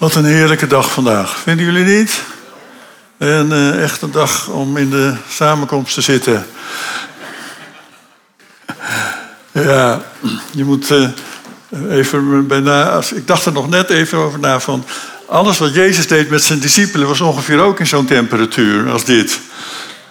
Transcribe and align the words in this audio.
Wat 0.00 0.14
een 0.14 0.24
heerlijke 0.24 0.66
dag 0.66 0.92
vandaag. 0.92 1.38
Vinden 1.38 1.64
jullie 1.64 1.98
niet? 1.98 2.22
En 3.18 3.46
uh, 3.52 3.82
echt 3.82 4.02
een 4.02 4.10
dag 4.10 4.48
om 4.48 4.76
in 4.76 4.90
de 4.90 5.14
samenkomst 5.28 5.94
te 5.94 6.00
zitten. 6.00 6.46
ja, 9.52 10.02
je 10.50 10.64
moet 10.64 10.90
uh, 10.90 11.08
even 11.90 12.46
bijna. 12.46 13.00
Ik 13.14 13.26
dacht 13.26 13.46
er 13.46 13.52
nog 13.52 13.68
net 13.68 13.90
even 13.90 14.18
over 14.18 14.38
na 14.38 14.60
van. 14.60 14.84
Alles 15.26 15.58
wat 15.58 15.74
Jezus 15.74 16.08
deed 16.08 16.30
met 16.30 16.42
zijn 16.42 16.58
discipelen 16.58 17.08
was 17.08 17.20
ongeveer 17.20 17.60
ook 17.60 17.80
in 17.80 17.86
zo'n 17.86 18.06
temperatuur 18.06 18.90
als 18.90 19.04
dit. 19.04 19.40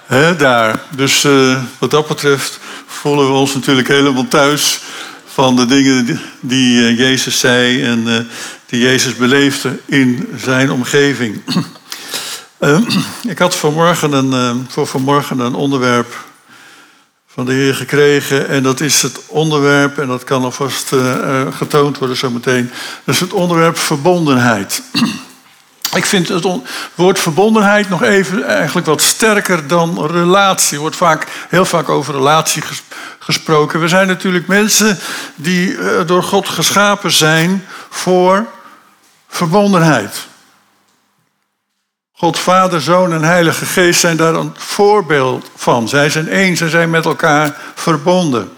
He, 0.05 0.35
daar. 0.35 0.79
Dus 0.95 1.23
uh, 1.23 1.61
wat 1.77 1.91
dat 1.91 2.07
betreft 2.07 2.59
voelen 2.87 3.27
we 3.27 3.33
ons 3.33 3.53
natuurlijk 3.53 3.87
helemaal 3.87 4.27
thuis 4.27 4.79
van 5.39 5.55
de 5.55 5.65
dingen 5.65 6.19
die 6.39 6.95
Jezus 6.95 7.39
zei 7.39 7.83
en 7.83 8.27
die 8.65 8.79
Jezus 8.79 9.15
beleefde 9.15 9.79
in 9.85 10.27
zijn 10.37 10.71
omgeving. 10.71 11.41
uh, 12.59 12.79
ik 13.33 13.37
had 13.37 13.55
vanmorgen 13.55 14.11
een, 14.11 14.57
uh, 14.57 14.63
voor 14.67 14.87
vanmorgen 14.87 15.39
een 15.39 15.53
onderwerp 15.53 16.25
van 17.27 17.45
de 17.45 17.51
Heer 17.51 17.75
gekregen. 17.75 18.47
En 18.47 18.63
dat 18.63 18.79
is 18.79 19.01
het 19.01 19.19
onderwerp, 19.27 19.97
en 19.97 20.07
dat 20.07 20.23
kan 20.23 20.43
alvast 20.43 20.93
uh, 20.93 21.47
getoond 21.51 21.97
worden 21.97 22.17
zometeen. 22.17 22.71
Dat 23.03 23.15
is 23.15 23.21
het 23.21 23.33
onderwerp 23.33 23.77
verbondenheid. 23.77 24.81
Ik 25.95 26.05
vind 26.05 26.27
het 26.27 26.45
woord 26.95 27.19
verbondenheid 27.19 27.89
nog 27.89 28.03
even 28.03 28.43
eigenlijk 28.43 28.87
wat 28.87 29.01
sterker 29.01 29.67
dan 29.67 30.05
relatie. 30.05 30.75
Er 30.75 30.81
wordt 30.81 30.95
vaak, 30.95 31.27
heel 31.49 31.65
vaak 31.65 31.89
over 31.89 32.13
relatie 32.13 32.63
gesproken. 33.19 33.79
We 33.79 33.87
zijn 33.87 34.07
natuurlijk 34.07 34.47
mensen 34.47 34.99
die 35.35 35.77
door 36.05 36.23
God 36.23 36.49
geschapen 36.49 37.11
zijn 37.11 37.65
voor 37.89 38.45
verbondenheid. 39.27 40.27
God, 42.19 42.39
Vader, 42.39 42.81
Zoon 42.81 43.13
en 43.13 43.23
Heilige 43.23 43.65
Geest 43.65 43.99
zijn 43.99 44.17
daar 44.17 44.33
een 44.33 44.53
voorbeeld 44.57 45.51
van. 45.55 45.87
Zij 45.87 46.09
zijn 46.09 46.27
één, 46.27 46.57
ze 46.57 46.69
zijn 46.69 46.89
met 46.89 47.05
elkaar 47.05 47.55
verbonden. 47.75 48.51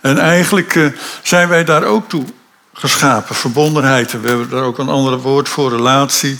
En 0.00 0.18
eigenlijk 0.18 0.74
uh, 0.74 0.92
zijn 1.22 1.48
wij 1.48 1.64
daar 1.64 1.84
ook 1.84 2.08
toe 2.08 2.24
geschapen, 2.74 3.34
verbondenheid. 3.34 4.20
We 4.20 4.28
hebben 4.28 4.48
daar 4.50 4.62
ook 4.62 4.78
een 4.78 4.88
ander 4.88 5.18
woord 5.18 5.48
voor, 5.48 5.70
relatie. 5.70 6.38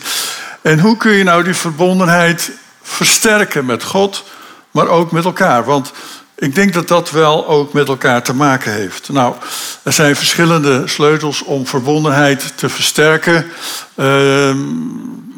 En 0.63 0.81
hoe 0.81 0.97
kun 0.97 1.13
je 1.13 1.25
nou 1.25 1.45
die 1.45 1.55
verbondenheid 1.55 2.51
versterken 2.83 3.65
met 3.65 3.83
God, 3.83 4.25
maar 4.71 4.89
ook 4.89 5.11
met 5.11 5.25
elkaar? 5.25 5.65
Want 5.65 5.93
ik 6.35 6.55
denk 6.55 6.73
dat 6.73 6.89
dat 6.89 7.11
wel 7.11 7.47
ook 7.47 7.73
met 7.73 7.89
elkaar 7.89 8.23
te 8.23 8.35
maken 8.35 8.73
heeft. 8.73 9.09
Nou, 9.09 9.35
er 9.83 9.93
zijn 9.93 10.17
verschillende 10.17 10.83
sleutels 10.87 11.43
om 11.43 11.67
verbondenheid 11.67 12.53
te 12.57 12.69
versterken. 12.69 13.51
Uh, 13.95 14.49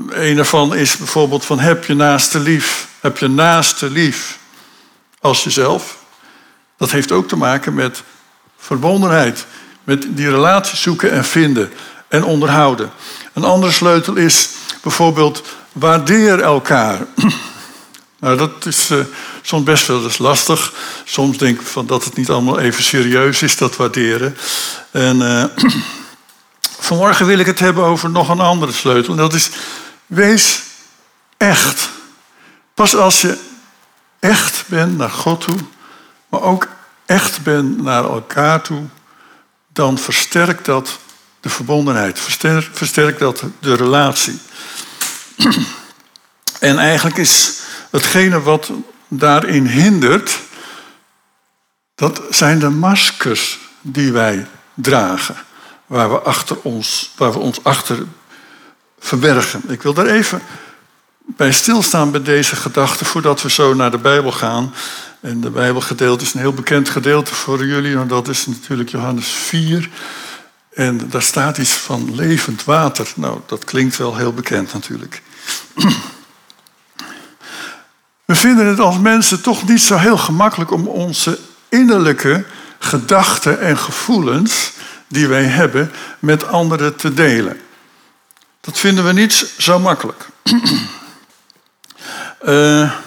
een 0.08 0.36
daarvan 0.36 0.74
is 0.74 0.96
bijvoorbeeld 0.96 1.44
van 1.44 1.58
heb 1.58 1.84
je 1.84 1.94
naaste 1.94 2.38
lief. 2.38 2.88
Heb 3.00 3.18
je 3.18 3.28
naaste 3.28 3.90
lief 3.90 4.38
als 5.20 5.44
jezelf. 5.44 5.96
Dat 6.76 6.90
heeft 6.90 7.12
ook 7.12 7.28
te 7.28 7.36
maken 7.36 7.74
met 7.74 8.02
verbondenheid. 8.58 9.46
Met 9.86 10.06
die 10.08 10.30
relatie 10.30 10.76
zoeken 10.76 11.10
en 11.10 11.24
vinden 11.24 11.72
en 12.08 12.24
onderhouden. 12.24 12.90
Een 13.32 13.44
andere 13.44 13.72
sleutel 13.72 14.14
is 14.14 14.48
bijvoorbeeld 14.82 15.42
waardeer 15.72 16.40
elkaar. 16.40 17.06
Nou, 18.20 18.36
dat 18.36 18.66
is 18.66 18.90
uh, 18.90 19.04
soms 19.42 19.62
best 19.62 19.86
wel 19.86 20.04
eens 20.04 20.18
lastig. 20.18 20.72
Soms 21.04 21.38
denk 21.38 21.60
ik 21.60 21.66
van 21.66 21.86
dat 21.86 22.04
het 22.04 22.16
niet 22.16 22.30
allemaal 22.30 22.58
even 22.58 22.82
serieus 22.82 23.42
is, 23.42 23.56
dat 23.56 23.76
waarderen. 23.76 24.36
En 24.90 25.16
uh, 25.16 25.44
vanmorgen 26.88 27.26
wil 27.26 27.38
ik 27.38 27.46
het 27.46 27.58
hebben 27.58 27.84
over 27.84 28.10
nog 28.10 28.28
een 28.28 28.40
andere 28.40 28.72
sleutel. 28.72 29.12
En 29.12 29.18
dat 29.18 29.34
is, 29.34 29.50
wees 30.06 30.62
echt. 31.36 31.88
Pas 32.74 32.96
als 32.96 33.20
je 33.20 33.38
echt 34.20 34.64
bent 34.66 34.96
naar 34.96 35.10
God 35.10 35.40
toe, 35.40 35.58
maar 36.28 36.42
ook 36.42 36.68
echt 37.06 37.42
bent 37.42 37.82
naar 37.82 38.04
elkaar 38.04 38.62
toe, 38.62 38.82
dan 39.76 39.98
versterkt 39.98 40.64
dat 40.64 40.98
de 41.40 41.48
verbondenheid, 41.48 42.20
versterkt, 42.72 43.18
dat 43.18 43.42
de 43.58 43.74
relatie. 43.74 44.38
En 46.60 46.78
eigenlijk 46.78 47.16
is 47.16 47.60
Hetgene 47.90 48.42
wat 48.42 48.70
daarin 49.08 49.66
hindert, 49.66 50.38
dat 51.94 52.22
zijn 52.30 52.58
de 52.58 52.68
maskers 52.68 53.58
die 53.80 54.12
wij 54.12 54.46
dragen. 54.74 55.36
Waar 55.86 56.10
we, 56.10 56.18
achter 56.18 56.56
ons, 56.62 57.12
waar 57.16 57.32
we 57.32 57.38
ons 57.38 57.64
achter 57.64 57.98
verbergen. 58.98 59.62
Ik 59.68 59.82
wil 59.82 59.94
daar 59.94 60.06
even 60.06 60.42
bij 61.18 61.52
stilstaan 61.52 62.10
bij 62.10 62.22
deze 62.22 62.56
gedachte 62.56 63.04
voordat 63.04 63.42
we 63.42 63.50
zo 63.50 63.74
naar 63.74 63.90
de 63.90 63.98
Bijbel 63.98 64.32
gaan. 64.32 64.74
En 65.26 65.40
de 65.40 65.50
Bijbelgedeelte 65.50 66.24
is 66.24 66.34
een 66.34 66.40
heel 66.40 66.52
bekend 66.52 66.88
gedeelte 66.88 67.34
voor 67.34 67.66
jullie, 67.66 67.96
en 67.96 68.08
dat 68.08 68.28
is 68.28 68.46
natuurlijk 68.46 68.88
Johannes 68.88 69.28
4. 69.28 69.88
En 70.72 71.08
daar 71.10 71.22
staat 71.22 71.58
iets 71.58 71.72
van 71.72 72.14
levend 72.14 72.64
water. 72.64 73.12
Nou, 73.16 73.40
dat 73.46 73.64
klinkt 73.64 73.96
wel 73.96 74.16
heel 74.16 74.32
bekend 74.32 74.72
natuurlijk. 74.72 75.22
We 78.24 78.34
vinden 78.34 78.66
het 78.66 78.80
als 78.80 78.98
mensen 78.98 79.42
toch 79.42 79.68
niet 79.68 79.80
zo 79.80 79.96
heel 79.96 80.18
gemakkelijk 80.18 80.70
om 80.70 80.86
onze 80.86 81.38
innerlijke 81.68 82.44
gedachten 82.78 83.60
en 83.60 83.78
gevoelens 83.78 84.72
die 85.08 85.26
wij 85.26 85.44
hebben 85.44 85.92
met 86.18 86.46
anderen 86.46 86.96
te 86.96 87.14
delen. 87.14 87.60
Dat 88.60 88.78
vinden 88.78 89.04
we 89.04 89.12
niet 89.12 89.52
zo 89.58 89.78
makkelijk. 89.78 90.26
uh, 92.44 92.92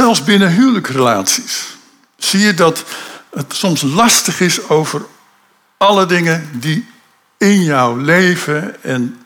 zelfs 0.00 0.24
binnen 0.24 0.52
huwelijksrelaties 0.52 1.76
zie 2.16 2.40
je 2.40 2.54
dat 2.54 2.84
het 3.30 3.54
soms 3.54 3.82
lastig 3.82 4.40
is 4.40 4.68
over 4.68 5.06
alle 5.76 6.06
dingen 6.06 6.50
die 6.52 6.88
in 7.38 7.62
jouw 7.62 7.96
leven 7.96 8.82
en 8.82 9.22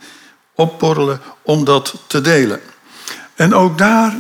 opborrelen 0.55 1.21
om 1.43 1.65
dat 1.65 1.95
te 2.07 2.21
delen. 2.21 2.61
En 3.35 3.55
ook 3.55 3.79
daar 3.79 4.15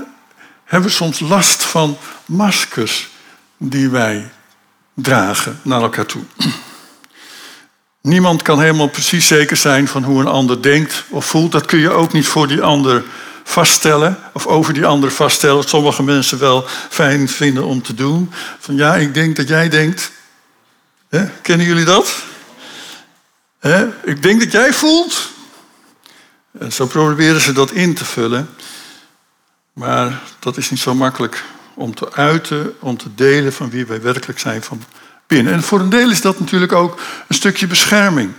hebben 0.64 0.88
we 0.88 0.94
soms 0.94 1.20
last 1.20 1.62
van 1.62 1.96
maskers 2.26 3.08
die 3.56 3.88
wij 3.88 4.30
dragen 4.94 5.60
naar 5.62 5.82
elkaar 5.82 6.06
toe. 6.06 6.22
Niemand 8.00 8.42
kan 8.42 8.60
helemaal 8.60 8.88
precies 8.88 9.26
zeker 9.26 9.56
zijn 9.56 9.88
van 9.88 10.04
hoe 10.04 10.20
een 10.20 10.26
ander 10.26 10.62
denkt 10.62 11.04
of 11.08 11.26
voelt. 11.26 11.52
Dat 11.52 11.66
kun 11.66 11.78
je 11.78 11.90
ook 11.90 12.12
niet 12.12 12.26
voor 12.26 12.48
die 12.48 12.62
ander 12.62 13.04
vaststellen 13.44 14.18
of 14.32 14.46
over 14.46 14.74
die 14.74 14.86
ander 14.86 15.10
vaststellen. 15.10 15.56
Wat 15.56 15.68
sommige 15.68 16.02
mensen 16.02 16.38
wel 16.38 16.64
fijn 16.90 17.28
vinden 17.28 17.64
om 17.64 17.82
te 17.82 17.94
doen. 17.94 18.32
Van 18.58 18.76
ja, 18.76 18.94
ik 18.94 19.14
denk 19.14 19.36
dat 19.36 19.48
jij 19.48 19.68
denkt. 19.68 20.10
Kennen 21.42 21.66
jullie 21.66 21.84
dat? 21.84 22.22
Ik 24.04 24.22
denk 24.22 24.40
dat 24.40 24.52
jij 24.52 24.72
voelt. 24.72 25.32
En 26.58 26.72
zo 26.72 26.86
proberen 26.86 27.40
ze 27.40 27.52
dat 27.52 27.70
in 27.70 27.94
te 27.94 28.04
vullen. 28.04 28.48
Maar 29.72 30.22
dat 30.38 30.56
is 30.56 30.70
niet 30.70 30.80
zo 30.80 30.94
makkelijk 30.94 31.44
om 31.74 31.94
te 31.94 32.12
uiten, 32.12 32.74
om 32.80 32.96
te 32.96 33.14
delen 33.14 33.52
van 33.52 33.70
wie 33.70 33.86
wij 33.86 34.02
werkelijk 34.02 34.38
zijn 34.38 34.62
van 34.62 34.82
binnen. 35.26 35.52
En 35.52 35.62
voor 35.62 35.80
een 35.80 35.88
deel 35.90 36.10
is 36.10 36.20
dat 36.20 36.40
natuurlijk 36.40 36.72
ook 36.72 37.00
een 37.28 37.34
stukje 37.34 37.66
bescherming. 37.66 38.32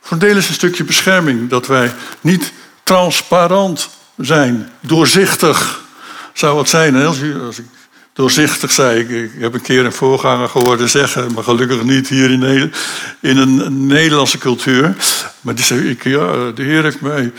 Voor 0.00 0.12
een 0.12 0.18
deel 0.18 0.36
is 0.36 0.48
een 0.48 0.54
stukje 0.54 0.84
bescherming 0.84 1.50
dat 1.50 1.66
wij 1.66 1.92
niet 2.20 2.52
transparant 2.82 3.88
zijn, 4.16 4.68
doorzichtig 4.80 5.80
zou 6.32 6.58
het 6.58 6.68
zijn. 6.68 6.96
Als, 6.96 7.18
ik 7.58 7.64
doorzichtig 8.12 8.72
zei, 8.72 9.00
ik, 9.00 9.30
heb 9.38 9.54
een 9.54 9.60
keer 9.60 9.84
een 9.84 9.92
voorganger 9.92 10.48
gehoord 10.48 10.90
zeggen, 10.90 11.32
maar 11.32 11.44
gelukkig 11.44 11.82
niet 11.82 12.08
hier 12.08 12.30
in, 12.30 12.72
in 13.20 13.36
een 13.36 13.86
Nederlandse 13.86 14.38
cultuur. 14.38 14.96
Maar 15.40 15.54
die 15.54 15.64
zei, 15.64 15.90
ik, 15.90 16.04
ja, 16.04 16.50
de 16.54 16.62
Heer 16.62 16.82
heeft 16.82 17.00
mij 17.00 17.32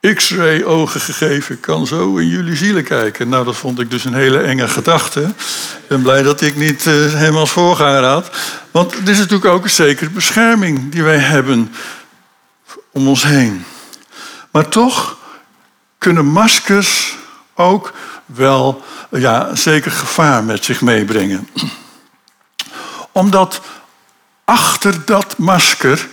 X-ray 0.00 0.62
ogen 0.62 1.00
gegeven, 1.00 1.54
ik 1.54 1.60
kan 1.60 1.86
zo 1.86 2.16
in 2.16 2.28
jullie 2.28 2.56
zielen 2.56 2.84
kijken. 2.84 3.28
Nou, 3.28 3.44
dat 3.44 3.56
vond 3.56 3.80
ik 3.80 3.90
dus 3.90 4.04
een 4.04 4.14
hele 4.14 4.38
enge 4.38 4.68
gedachte. 4.68 5.20
Ik 5.20 5.88
ben 5.88 6.02
blij 6.02 6.22
dat 6.22 6.40
ik 6.40 6.56
niet 6.56 6.86
uh, 6.86 7.12
hem 7.12 7.36
als 7.36 7.50
voorganger 7.50 8.04
had. 8.04 8.30
Want 8.70 8.94
het 8.94 9.08
is 9.08 9.18
natuurlijk 9.18 9.44
ook 9.44 9.64
een 9.64 9.70
zekere 9.70 10.10
bescherming 10.10 10.92
die 10.92 11.02
wij 11.02 11.18
hebben 11.18 11.72
om 12.92 13.08
ons 13.08 13.22
heen. 13.22 13.64
Maar 14.50 14.68
toch 14.68 15.18
kunnen 16.00 16.26
maskers 16.26 17.16
ook 17.54 17.92
wel 18.26 18.82
ja, 19.10 19.54
zeker 19.54 19.90
gevaar 19.90 20.44
met 20.44 20.64
zich 20.64 20.80
meebrengen. 20.80 21.48
Omdat 23.12 23.60
achter 24.44 25.04
dat 25.04 25.38
masker, 25.38 26.08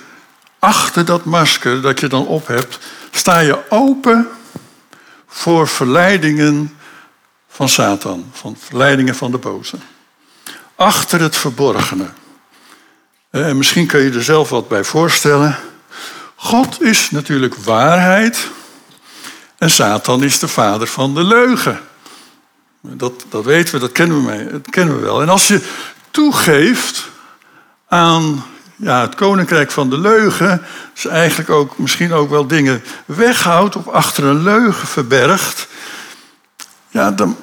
achter 0.59 1.05
dat 1.05 1.25
masker 1.25 1.81
dat 1.81 1.99
je 1.99 2.07
dan 2.07 2.27
op 2.27 2.47
hebt, 2.47 2.79
sta 3.11 3.39
je 3.39 3.69
open 3.69 4.27
voor 5.27 5.67
verleidingen 5.67 6.77
van 7.47 7.69
Satan, 7.69 8.29
van 8.31 8.57
verleidingen 8.59 9.15
van 9.15 9.31
de 9.31 9.37
boze. 9.37 9.77
Achter 10.75 11.21
het 11.21 11.35
verborgene. 11.35 12.09
En 13.29 13.57
misschien 13.57 13.87
kun 13.87 14.01
je 14.01 14.11
er 14.11 14.23
zelf 14.23 14.49
wat 14.49 14.67
bij 14.67 14.83
voorstellen 14.83 15.57
God 16.35 16.81
is 16.81 17.11
natuurlijk 17.11 17.55
waarheid 17.55 18.49
en 19.57 19.69
Satan 19.69 20.23
is 20.23 20.39
de 20.39 20.47
vader 20.47 20.87
van 20.87 21.13
de 21.13 21.23
leugen. 21.23 21.79
Dat, 22.81 23.25
dat 23.29 23.45
weten 23.45 23.73
we, 23.73 23.79
dat 23.79 23.91
kennen 23.91 24.17
we, 24.17 24.23
mee, 24.23 24.47
dat 24.51 24.69
kennen 24.69 24.95
we 24.95 25.01
wel. 25.01 25.21
En 25.21 25.29
als 25.29 25.47
je 25.47 25.61
toegeeft 26.11 27.09
aan 27.87 28.45
ja, 28.75 29.01
het 29.01 29.15
koninkrijk 29.15 29.71
van 29.71 29.89
de 29.89 29.97
leugen, 29.97 30.65
dus 30.93 31.05
eigenlijk 31.05 31.49
ook 31.49 31.77
misschien 31.77 32.13
ook 32.13 32.29
wel 32.29 32.47
dingen 32.47 32.83
weghoudt 33.05 33.75
of 33.75 33.87
achter 33.87 34.23
een 34.23 34.43
leugen 34.43 34.87
verbergt, 34.87 35.67
ja, 36.89 37.11
dan 37.11 37.37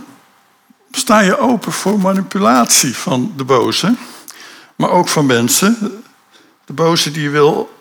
sta 0.90 1.20
je 1.20 1.38
open 1.38 1.72
voor 1.72 2.00
manipulatie 2.00 2.96
van 2.96 3.32
de 3.36 3.44
boze, 3.44 3.94
maar 4.76 4.90
ook 4.90 5.08
van 5.08 5.26
mensen. 5.26 6.02
De 6.64 6.72
boze 6.72 7.10
die 7.10 7.22
je 7.22 7.30
wil 7.30 7.78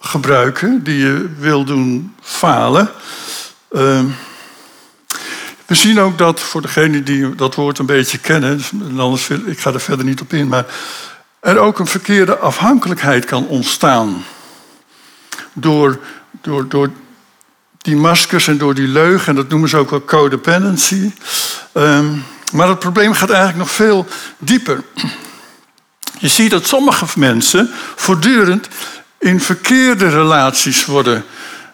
gebruiken, 0.00 0.84
die 0.84 0.98
je 0.98 1.34
wil 1.38 1.64
doen 1.64 2.14
falen. 2.20 2.90
Ehm, 3.74 4.06
we 5.66 5.74
zien 5.74 6.00
ook 6.00 6.18
dat, 6.18 6.40
voor 6.40 6.62
degenen 6.62 7.04
die 7.04 7.34
dat 7.34 7.54
woord 7.54 7.78
een 7.78 7.86
beetje 7.86 8.18
kennen, 8.18 8.56
dus 8.56 8.70
anders, 8.98 9.28
ik 9.28 9.60
ga 9.60 9.72
er 9.72 9.80
verder 9.80 10.04
niet 10.04 10.20
op 10.20 10.32
in, 10.32 10.48
maar 10.48 10.66
er 11.40 11.58
ook 11.58 11.78
een 11.78 11.86
verkeerde 11.86 12.36
afhankelijkheid 12.36 13.24
kan 13.24 13.46
ontstaan. 13.46 14.24
Door, 15.52 15.98
door, 16.40 16.68
door 16.68 16.90
die 17.78 17.96
maskers 17.96 18.48
en 18.48 18.58
door 18.58 18.74
die 18.74 18.88
leugen, 18.88 19.28
en 19.28 19.34
dat 19.34 19.48
noemen 19.48 19.68
ze 19.68 19.76
ook 19.76 19.90
wel 19.90 20.04
codependency. 20.04 21.12
Um, 21.72 22.24
maar 22.52 22.68
het 22.68 22.78
probleem 22.78 23.12
gaat 23.12 23.30
eigenlijk 23.30 23.58
nog 23.58 23.70
veel 23.70 24.06
dieper. 24.38 24.82
Je 26.18 26.28
ziet 26.28 26.50
dat 26.50 26.66
sommige 26.66 27.06
mensen 27.16 27.70
voortdurend 27.94 28.68
in 29.18 29.40
verkeerde 29.40 30.08
relaties 30.08 30.84
worden 30.84 31.24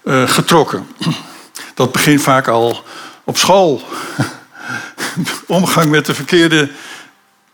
uh, 0.05 0.29
getrokken. 0.29 0.87
Dat 1.75 1.93
begint 1.93 2.23
vaak 2.23 2.49
al 2.49 2.85
op 3.25 3.37
school. 3.37 3.83
Omgang 5.47 5.91
met 5.91 6.07
de 6.07 6.15
verkeerde, 6.15 6.71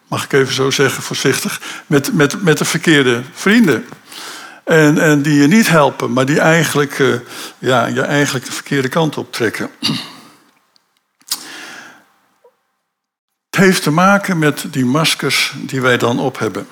mag 0.09 0.25
ik 0.25 0.33
even 0.33 0.55
zo 0.55 0.71
zeggen, 0.71 1.03
voorzichtig, 1.03 1.61
met, 1.87 2.13
met, 2.13 2.43
met 2.43 2.59
de 2.59 2.65
verkeerde 2.65 3.23
vrienden. 3.33 3.87
En, 4.65 4.99
en 4.99 5.23
die 5.23 5.41
je 5.41 5.47
niet 5.47 5.69
helpen, 5.69 6.13
maar 6.13 6.27
die 6.27 6.41
eigenlijk, 6.41 6.99
uh, 6.99 7.15
ja, 7.59 7.87
je 7.87 8.01
eigenlijk 8.03 8.45
de 8.45 8.53
verkeerde 8.53 8.89
kant 8.89 9.17
op 9.17 9.33
trekken. 9.33 9.71
Het 13.51 13.65
heeft 13.65 13.83
te 13.83 13.91
maken 13.91 14.39
met 14.39 14.65
die 14.71 14.85
maskers 14.85 15.55
die 15.57 15.81
wij 15.81 15.97
dan 15.97 16.19
op 16.19 16.39
hebben. 16.39 16.67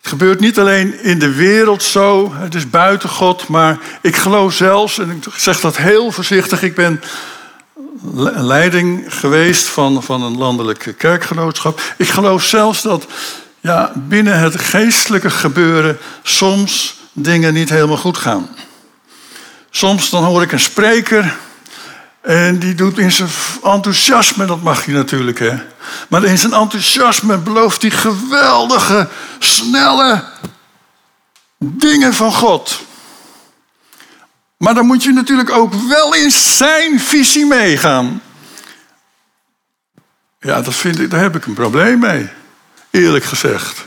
Het 0.00 0.10
gebeurt 0.10 0.40
niet 0.40 0.58
alleen 0.58 1.02
in 1.02 1.18
de 1.18 1.34
wereld 1.34 1.82
zo, 1.82 2.34
het 2.34 2.54
is 2.54 2.70
buiten 2.70 3.08
God, 3.08 3.48
maar 3.48 3.78
ik 4.00 4.16
geloof 4.16 4.54
zelfs, 4.54 4.98
en 4.98 5.10
ik 5.10 5.24
zeg 5.36 5.60
dat 5.60 5.76
heel 5.76 6.10
voorzichtig, 6.10 6.62
ik 6.62 6.74
ben 6.74 7.02
leiding 8.34 9.04
geweest 9.08 9.66
van, 9.66 10.02
van 10.02 10.22
een 10.22 10.36
landelijke 10.36 10.92
kerkgenootschap. 10.92 11.80
Ik 11.96 12.08
geloof 12.08 12.44
zelfs 12.44 12.82
dat 12.82 13.06
ja, 13.60 13.92
binnen 13.94 14.38
het 14.38 14.60
geestelijke 14.60 15.30
gebeuren 15.30 15.98
soms 16.22 16.96
dingen 17.12 17.54
niet 17.54 17.68
helemaal 17.68 17.96
goed 17.96 18.18
gaan. 18.18 18.48
Soms 19.70 20.10
dan 20.10 20.24
hoor 20.24 20.42
ik 20.42 20.52
een 20.52 20.60
spreker 20.60 21.36
en 22.20 22.58
die 22.58 22.74
doet 22.74 22.98
in 22.98 23.12
zijn 23.12 23.28
enthousiasme, 23.62 24.46
dat 24.46 24.62
mag 24.62 24.86
je 24.86 24.92
natuurlijk, 24.92 25.38
hè. 25.38 25.58
Maar 26.08 26.24
in 26.24 26.38
zijn 26.38 26.52
enthousiasme 26.52 27.38
belooft 27.38 27.82
hij 27.82 27.90
geweldige, 27.90 29.08
snelle 29.38 30.24
dingen 31.58 32.14
van 32.14 32.32
God. 32.32 32.80
Maar 34.56 34.74
dan 34.74 34.86
moet 34.86 35.02
je 35.02 35.12
natuurlijk 35.12 35.50
ook 35.50 35.74
wel 35.74 36.14
in 36.14 36.30
zijn 36.30 37.00
visie 37.00 37.46
meegaan. 37.46 38.22
Ja, 40.40 40.60
dat 40.60 40.74
vind 40.74 40.98
ik, 40.98 41.10
daar 41.10 41.20
heb 41.20 41.36
ik 41.36 41.46
een 41.46 41.54
probleem 41.54 41.98
mee, 41.98 42.28
eerlijk 42.90 43.24
gezegd. 43.24 43.84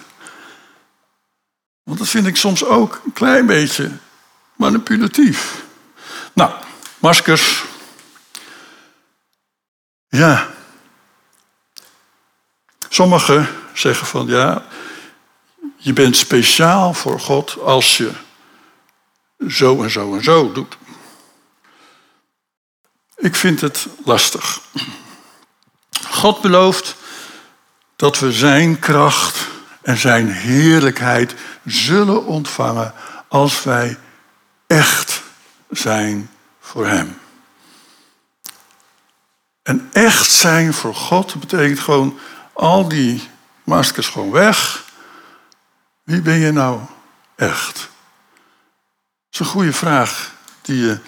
Want 1.84 2.00
dat 2.00 2.08
vind 2.08 2.28
ik 2.28 2.36
soms 2.36 2.66
ook 2.66 3.02
een 3.06 3.14
klein 3.14 3.46
beetje 3.46 3.92
manipulatief. 4.56 5.64
Nou, 6.34 6.52
maskers, 7.00 7.64
ja. 10.18 10.48
Sommigen 12.90 13.48
zeggen 13.74 14.08
van 14.08 14.28
ja, 14.28 14.66
je 15.78 15.94
bent 15.94 16.18
speciaal 16.18 16.94
voor 16.94 17.20
God 17.20 17.58
als 17.60 17.98
je 17.98 18.12
zo 19.48 19.84
en 19.84 19.90
zo 19.90 20.16
en 20.16 20.24
zo 20.24 20.52
doet. 20.52 20.78
Ik 23.16 23.36
vind 23.36 23.62
het 23.62 23.88
lastig. 24.06 24.62
God 26.10 26.42
belooft 26.42 26.96
dat 27.96 28.20
we 28.20 28.32
Zijn 28.32 28.80
kracht 28.80 29.48
en 29.82 29.98
Zijn 29.98 30.32
heerlijkheid 30.32 31.36
zullen 31.66 32.26
ontvangen 32.26 32.94
als 33.28 33.64
wij 33.64 33.98
echt 34.68 35.22
zijn 35.70 36.30
voor 36.60 36.88
Hem. 36.88 37.22
En 39.64 39.90
echt 39.94 40.32
zijn 40.32 40.74
voor 40.74 40.96
God 40.96 41.40
betekent 41.40 41.80
gewoon 41.80 42.20
al 42.54 42.88
die 42.88 43.30
maskers 43.64 44.08
gewoon 44.08 44.32
weg. 44.32 44.84
Wie 46.04 46.22
ben 46.22 46.40
je 46.40 46.52
nou 46.52 46.80
echt? 47.36 47.76
Dat 47.76 47.90
is 49.32 49.40
een 49.40 49.46
goede 49.46 49.74
vraag 49.74 50.34
die 50.62 50.86
je 50.86 51.00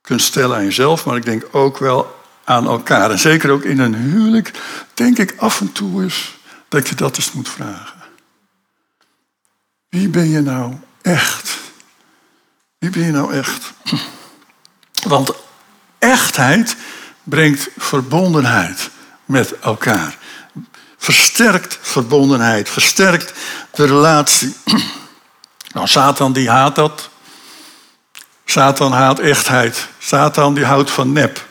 kunt 0.00 0.22
stellen 0.22 0.56
aan 0.56 0.64
jezelf, 0.64 1.04
maar 1.04 1.16
ik 1.16 1.24
denk 1.24 1.44
ook 1.50 1.78
wel 1.78 2.24
aan 2.44 2.66
elkaar. 2.66 3.10
En 3.10 3.18
zeker 3.18 3.50
ook 3.50 3.62
in 3.62 3.78
een 3.78 3.94
huwelijk 3.94 4.50
denk 4.94 5.18
ik 5.18 5.34
af 5.36 5.60
en 5.60 5.72
toe 5.72 6.02
eens 6.02 6.36
dat 6.68 6.88
je 6.88 6.94
dat 6.94 7.16
eens 7.16 7.32
moet 7.32 7.48
vragen. 7.48 8.02
Wie 9.88 10.08
ben 10.08 10.28
je 10.28 10.40
nou 10.40 10.74
echt? 11.02 11.58
Wie 12.78 12.90
ben 12.90 13.02
je 13.02 13.12
nou 13.12 13.32
echt? 13.32 13.72
Want 15.08 15.32
echtheid 15.98 16.76
brengt 17.26 17.68
verbondenheid 17.76 18.90
met 19.24 19.58
elkaar. 19.58 20.18
Versterkt 20.96 21.78
verbondenheid, 21.80 22.68
versterkt 22.68 23.32
de 23.70 23.86
relatie. 23.86 24.54
Nou, 25.72 25.88
Satan 25.88 26.32
die 26.32 26.50
haat 26.50 26.74
dat. 26.74 27.08
Satan 28.44 28.92
haat 28.92 29.18
echtheid. 29.18 29.88
Satan 29.98 30.54
die 30.54 30.64
houdt 30.64 30.90
van 30.90 31.12
nep. 31.12 31.46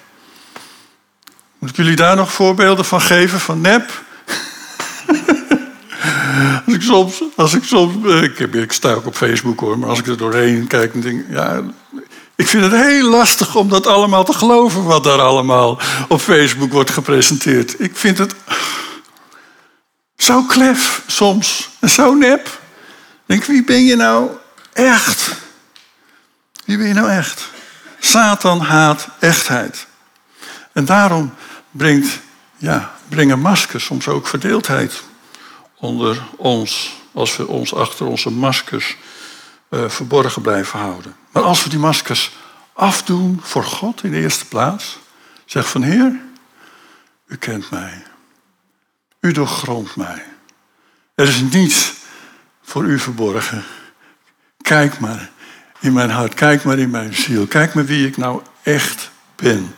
Moet 1.60 1.70
ik 1.70 1.76
jullie 1.76 1.96
daar 1.96 2.16
nog 2.16 2.32
voorbeelden 2.32 2.86
van 2.86 3.02
geven, 3.02 3.40
van 3.40 3.62
nep? 3.62 4.04
als 6.66 6.76
ik 6.76 6.82
soms, 6.82 7.24
als 7.36 7.54
ik 7.54 7.64
soms 7.64 8.14
ik, 8.22 8.38
heb, 8.38 8.56
ik 8.56 8.72
sta 8.72 8.94
ook 8.94 9.06
op 9.06 9.16
Facebook 9.16 9.60
hoor, 9.60 9.80
maar 9.80 9.90
als 9.90 10.00
ik 10.00 10.08
er 10.08 10.18
doorheen 10.18 10.68
kijk, 10.68 10.94
dan 10.94 11.02
denk 11.02 11.26
ja, 11.30 11.62
ik 12.36 12.48
vind 12.48 12.64
het 12.64 12.82
heel 12.82 13.10
lastig 13.10 13.56
om 13.56 13.70
dat 13.70 13.88
allemaal 13.88 14.24
te 14.24 14.34
geloven 14.34 14.84
wat 14.84 15.04
daar 15.04 15.22
allemaal 15.22 15.80
op 16.08 16.22
Facebook 16.22 16.72
wordt 16.72 16.90
gepresenteerd. 16.90 17.82
Ik 17.82 17.98
vind 17.98 18.18
het 18.18 18.36
zo 20.18 20.44
klef 20.44 21.02
soms 21.08 21.70
en 21.80 21.90
zo 21.90 22.14
nep. 22.14 22.60
Denk, 23.26 23.44
wie 23.44 23.64
ben 23.64 23.86
je 23.86 23.96
nou 23.96 24.30
echt? 24.74 25.36
Wie 26.66 26.78
ben 26.78 26.88
je 26.88 26.94
nou 26.94 27.10
echt? 27.10 27.50
Satan 28.00 28.60
haat 28.60 29.08
echtheid. 29.20 29.88
En 30.74 30.86
daarom 30.86 31.34
brengt, 31.72 32.20
ja, 32.58 32.96
brengen 33.10 33.40
maskers 33.40 33.86
soms 33.86 34.08
ook 34.08 34.28
verdeeldheid 34.28 35.04
onder 35.76 36.24
ons, 36.36 36.94
als 37.14 37.38
we 37.38 37.48
ons 37.48 37.74
achter 37.74 38.06
onze 38.06 38.30
maskers 38.30 38.98
uh, 39.70 39.90
verborgen 39.90 40.42
blijven 40.42 40.80
houden. 40.80 41.16
Maar 41.32 41.44
als 41.44 41.64
we 41.64 41.70
die 41.70 41.80
maskers 41.80 42.36
afdoen 42.74 43.40
voor 43.44 43.64
God 43.64 44.04
in 44.04 44.12
de 44.12 44.20
eerste 44.20 44.46
plaats, 44.46 45.00
zeg 45.46 45.70
van 45.70 45.82
Heer, 45.82 46.20
u 47.28 47.36
kent 47.36 47.70
mij. 47.70 48.04
U 49.20 49.32
doorgrondt 49.32 49.96
mij. 49.96 50.24
Er 51.16 51.28
is 51.28 51.42
niets 51.42 51.94
voor 52.62 52.84
u 52.84 53.00
verborgen. 53.00 53.64
Kijk 54.62 55.00
maar 55.00 55.30
in 55.80 55.94
mijn 55.94 56.10
hart, 56.10 56.34
kijk 56.34 56.64
maar 56.64 56.80
in 56.80 56.90
mijn 56.90 57.16
ziel, 57.16 57.48
kijk 57.48 57.74
maar 57.74 57.86
wie 57.86 58.08
ik 58.08 58.18
nou 58.18 58.42
echt 58.64 59.12
ben. 59.36 59.76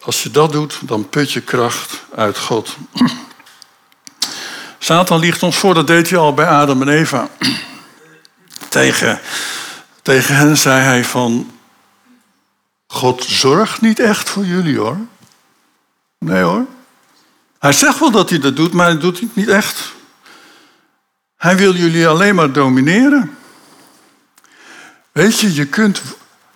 Als 0.00 0.22
je 0.22 0.30
dat 0.30 0.52
doet, 0.52 0.78
dan 0.82 1.08
put 1.08 1.32
je 1.32 1.40
kracht 1.40 2.04
uit 2.14 2.38
God. 2.38 2.76
Satan 4.78 5.18
liegt 5.18 5.42
ons 5.42 5.56
voor, 5.56 5.74
dat 5.74 5.86
deed 5.86 6.10
hij 6.10 6.18
al 6.18 6.34
bij 6.34 6.46
Adam 6.46 6.82
en 6.82 6.88
Eva. 6.88 7.28
Tegen, 8.70 9.20
tegen 10.02 10.36
hen 10.36 10.56
zei 10.56 10.82
hij 10.82 11.04
van, 11.04 11.50
God 12.86 13.24
zorgt 13.24 13.80
niet 13.80 13.98
echt 13.98 14.30
voor 14.30 14.44
jullie 14.44 14.78
hoor. 14.78 14.98
Nee 16.18 16.42
hoor. 16.42 16.66
Hij 17.58 17.72
zegt 17.72 17.98
wel 17.98 18.10
dat 18.10 18.30
hij 18.30 18.38
dat 18.38 18.56
doet, 18.56 18.72
maar 18.72 18.86
hij 18.86 18.98
doet 18.98 19.20
het 19.20 19.36
niet 19.36 19.48
echt. 19.48 19.94
Hij 21.36 21.56
wil 21.56 21.74
jullie 21.74 22.08
alleen 22.08 22.34
maar 22.34 22.52
domineren. 22.52 23.36
Weet 25.12 25.40
je, 25.40 25.54
je 25.54 25.66
kunt 25.66 26.02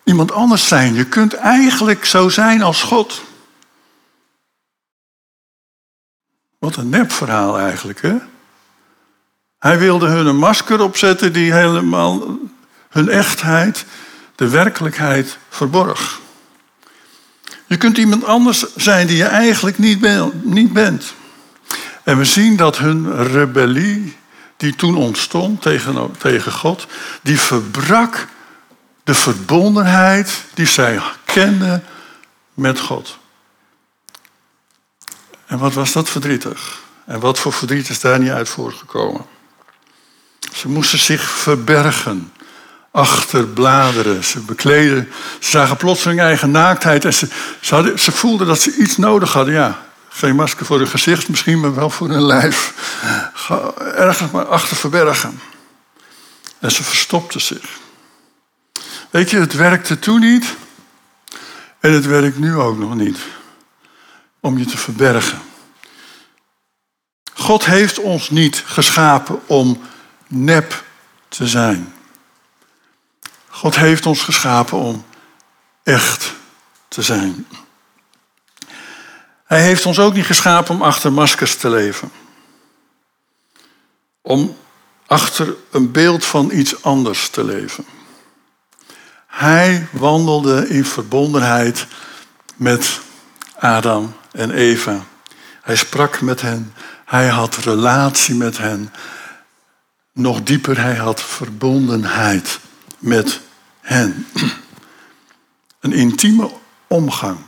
iemand 0.04 0.33
anders 0.33 0.68
zijn. 0.68 0.94
Je 0.94 1.06
kunt 1.06 1.35
eigenlijk 1.35 2.04
zo 2.04 2.28
zijn 2.28 2.62
als 2.62 2.83
God. 2.83 3.23
Wat 6.59 6.76
een 6.76 6.88
nepverhaal 6.88 7.59
eigenlijk, 7.59 8.02
hè? 8.02 8.16
Hij 9.64 9.78
wilde 9.78 10.06
hun 10.06 10.26
een 10.26 10.37
masker 10.37 10.80
opzetten 10.80 11.33
die 11.33 11.52
helemaal 11.52 12.38
hun 12.88 13.09
echtheid, 13.09 13.85
de 14.35 14.49
werkelijkheid 14.49 15.38
verborg. 15.49 16.21
Je 17.66 17.76
kunt 17.76 17.99
iemand 17.99 18.25
anders 18.25 18.75
zijn 18.75 19.06
die 19.06 19.16
je 19.16 19.25
eigenlijk 19.25 19.78
niet, 19.78 20.73
bent. 20.73 21.14
En 22.02 22.18
we 22.18 22.25
zien 22.25 22.56
dat 22.56 22.78
hun 22.78 23.26
rebellie, 23.26 24.16
die 24.56 24.76
toen 24.76 24.97
ontstond 24.97 25.62
tegen, 25.62 26.11
tegen 26.18 26.52
God, 26.52 26.87
die 27.23 27.40
verbrak 27.40 28.26
de 29.04 29.14
verbondenheid 29.14 30.44
die 30.54 30.66
zij 30.66 31.00
kenden 31.25 31.85
met 32.54 32.80
God. 32.80 33.18
En 35.47 35.59
wat 35.59 35.73
was 35.73 35.92
dat 35.92 36.09
verdrietig? 36.09 36.80
En 37.04 37.21
wat 37.21 37.38
voor 37.38 37.52
verdriet 37.52 37.88
is 37.88 38.00
daar 38.00 38.18
niet 38.18 38.30
uit 38.30 38.49
voortgekomen? 38.49 39.33
Ze 40.54 40.68
moesten 40.68 40.99
zich 40.99 41.23
verbergen 41.23 42.32
achter 42.90 43.46
bladeren. 43.46 44.25
Ze 44.25 44.40
bekleden, 44.40 45.08
ze 45.40 45.50
zagen 45.50 45.76
plotseling 45.76 46.20
eigen 46.20 46.50
naaktheid 46.50 47.04
en 47.04 47.14
ze, 47.14 47.28
ze, 47.61 47.92
ze 47.96 48.12
voelden 48.12 48.46
dat 48.46 48.61
ze 48.61 48.76
iets 48.76 48.96
nodig 48.96 49.32
hadden. 49.32 49.54
Ja, 49.54 49.87
geen 50.08 50.34
masker 50.34 50.66
voor 50.66 50.78
hun 50.78 50.88
gezicht 50.88 51.28
misschien, 51.28 51.61
maar 51.61 51.75
wel 51.75 51.90
voor 51.90 52.08
hun 52.08 52.23
lijf. 52.23 52.75
Ergens 53.94 54.30
maar 54.30 54.44
achter 54.44 54.76
verbergen. 54.76 55.40
En 56.58 56.70
ze 56.70 56.82
verstopten 56.82 57.40
zich. 57.40 57.68
Weet 59.11 59.30
je, 59.30 59.38
het 59.38 59.54
werkte 59.54 59.99
toen 59.99 60.20
niet 60.20 60.54
en 61.80 61.92
het 61.92 62.06
werkt 62.06 62.38
nu 62.38 62.56
ook 62.56 62.78
nog 62.78 62.94
niet. 62.94 63.18
Om 64.40 64.58
je 64.58 64.64
te 64.64 64.78
verbergen. 64.78 65.38
God 67.34 67.64
heeft 67.64 67.99
ons 67.99 68.30
niet 68.30 68.62
geschapen 68.66 69.40
om 69.46 69.82
nep 70.34 70.84
te 71.28 71.46
zijn. 71.46 71.94
God 73.48 73.76
heeft 73.76 74.06
ons 74.06 74.22
geschapen 74.22 74.78
om 74.78 75.04
echt 75.82 76.32
te 76.88 77.02
zijn. 77.02 77.46
Hij 79.44 79.62
heeft 79.62 79.86
ons 79.86 79.98
ook 79.98 80.14
niet 80.14 80.26
geschapen 80.26 80.74
om 80.74 80.82
achter 80.82 81.12
maskers 81.12 81.56
te 81.56 81.68
leven. 81.68 82.10
Om 84.22 84.56
achter 85.06 85.54
een 85.70 85.92
beeld 85.92 86.24
van 86.24 86.50
iets 86.50 86.82
anders 86.82 87.28
te 87.28 87.44
leven. 87.44 87.84
Hij 89.26 89.86
wandelde 89.90 90.68
in 90.68 90.84
verbondenheid 90.84 91.86
met 92.56 93.00
Adam 93.58 94.14
en 94.32 94.50
Eva. 94.50 95.04
Hij 95.62 95.76
sprak 95.76 96.20
met 96.20 96.40
hen. 96.40 96.74
Hij 97.04 97.28
had 97.28 97.56
relatie 97.56 98.34
met 98.34 98.58
hen. 98.58 98.92
Nog 100.14 100.42
dieper, 100.42 100.80
hij 100.80 100.97
had 100.97 101.23
verbondenheid 101.23 102.61
met 102.99 103.40
hen. 103.80 104.26
Een 105.80 105.92
intieme 105.92 106.50
omgang 106.87 107.38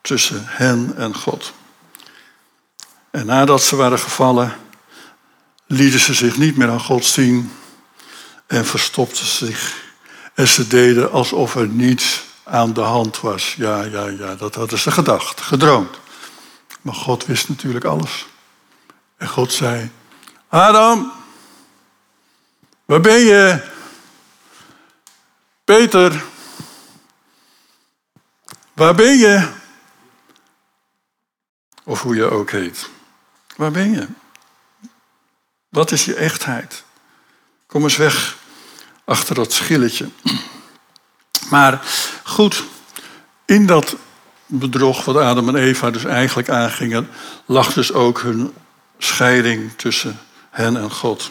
tussen 0.00 0.42
hen 0.46 0.96
en 0.96 1.14
God. 1.14 1.52
En 3.10 3.26
nadat 3.26 3.62
ze 3.62 3.76
waren 3.76 3.98
gevallen, 3.98 4.56
lieten 5.66 6.00
ze 6.00 6.14
zich 6.14 6.36
niet 6.36 6.56
meer 6.56 6.70
aan 6.70 6.80
God 6.80 7.04
zien 7.04 7.52
en 8.46 8.66
verstopten 8.66 9.26
zich. 9.26 9.82
En 10.34 10.48
ze 10.48 10.66
deden 10.66 11.12
alsof 11.12 11.54
er 11.56 11.68
niets 11.68 12.22
aan 12.44 12.72
de 12.72 12.80
hand 12.80 13.20
was. 13.20 13.54
Ja, 13.56 13.82
ja, 13.82 14.06
ja, 14.06 14.34
dat 14.34 14.54
hadden 14.54 14.78
ze 14.78 14.90
gedacht, 14.90 15.40
gedroomd. 15.40 15.98
Maar 16.82 16.94
God 16.94 17.26
wist 17.26 17.48
natuurlijk 17.48 17.84
alles. 17.84 18.26
En 19.16 19.28
God 19.28 19.52
zei: 19.52 19.90
Adam, 20.48 21.12
waar 22.90 23.00
ben 23.00 23.18
je? 23.18 23.62
Peter, 25.64 26.24
waar 28.72 28.94
ben 28.94 29.18
je? 29.18 29.48
Of 31.84 32.02
hoe 32.02 32.14
je 32.14 32.30
ook 32.30 32.50
heet. 32.50 32.88
Waar 33.56 33.70
ben 33.70 33.90
je? 33.90 34.06
Wat 35.68 35.92
is 35.92 36.04
je 36.04 36.14
echtheid? 36.14 36.84
Kom 37.66 37.82
eens 37.82 37.96
weg 37.96 38.36
achter 39.04 39.34
dat 39.34 39.52
schilletje. 39.52 40.08
Maar 41.50 41.82
goed, 42.24 42.64
in 43.44 43.66
dat 43.66 43.96
bedrog 44.46 45.04
wat 45.04 45.16
Adam 45.16 45.48
en 45.48 45.56
Eva 45.56 45.90
dus 45.90 46.04
eigenlijk 46.04 46.48
aangingen, 46.48 47.08
lag 47.46 47.72
dus 47.72 47.92
ook 47.92 48.20
hun 48.20 48.54
scheiding 48.98 49.72
tussen 49.76 50.20
hen 50.50 50.76
en 50.76 50.90
God. 50.90 51.30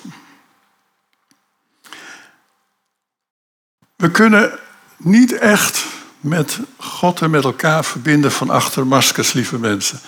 We 4.00 4.12
kunnen 4.12 4.60
niet 4.98 5.38
echt 5.38 5.86
met 6.20 6.60
God 6.78 7.22
en 7.22 7.30
met 7.30 7.44
elkaar 7.44 7.86
verbinden 7.86 8.32
van 8.32 8.50
achter 8.50 8.88
maskers, 8.88 9.34
lieve 9.34 9.58
mensen. 9.58 10.00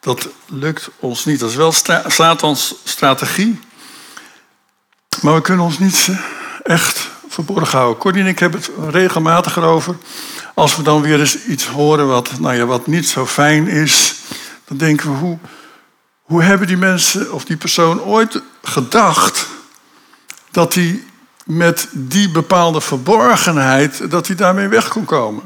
Dat 0.00 0.28
lukt 0.46 0.90
ons 0.98 1.24
niet. 1.24 1.40
Dat 1.40 1.50
is 1.50 1.56
wel 1.56 1.72
Satans 2.06 2.74
strategie. 2.84 3.60
Maar 5.20 5.34
we 5.34 5.40
kunnen 5.40 5.64
ons 5.64 5.78
niet 5.78 6.08
echt 6.62 7.08
verborgen 7.28 7.78
houden. 7.78 7.98
Corrie 7.98 8.22
en 8.22 8.28
ik 8.28 8.38
hebben 8.38 8.60
het 8.60 8.70
regelmatig 8.90 9.56
erover. 9.56 9.96
Als 10.54 10.76
we 10.76 10.82
dan 10.82 11.02
weer 11.02 11.20
eens 11.20 11.44
iets 11.44 11.66
horen 11.66 12.06
wat, 12.06 12.38
nou 12.38 12.54
ja, 12.54 12.64
wat 12.64 12.86
niet 12.86 13.08
zo 13.08 13.26
fijn 13.26 13.68
is, 13.68 14.14
dan 14.64 14.76
denken 14.76 15.10
we, 15.12 15.16
hoe, 15.16 15.38
hoe 16.22 16.42
hebben 16.42 16.66
die 16.66 16.76
mensen 16.76 17.32
of 17.32 17.44
die 17.44 17.56
persoon 17.56 18.00
ooit 18.00 18.42
gedacht 18.62 19.46
dat 20.50 20.74
hij 20.74 21.02
met 21.48 21.88
die 21.92 22.30
bepaalde 22.30 22.80
verborgenheid, 22.80 24.10
dat 24.10 24.26
hij 24.26 24.36
daarmee 24.36 24.68
weg 24.68 24.88
kon 24.88 25.04
komen? 25.04 25.42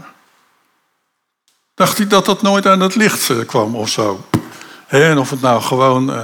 Dacht 1.75 1.97
hij 1.99 2.06
dat 2.06 2.25
dat 2.25 2.42
nooit 2.42 2.66
aan 2.66 2.80
het 2.80 2.94
licht 2.94 3.30
eh, 3.30 3.37
kwam 3.47 3.75
of 3.75 3.88
zo? 3.88 4.25
en 5.00 5.18
of 5.18 5.30
het 5.30 5.40
nou 5.40 5.62
gewoon 5.62 6.11
uh, 6.11 6.21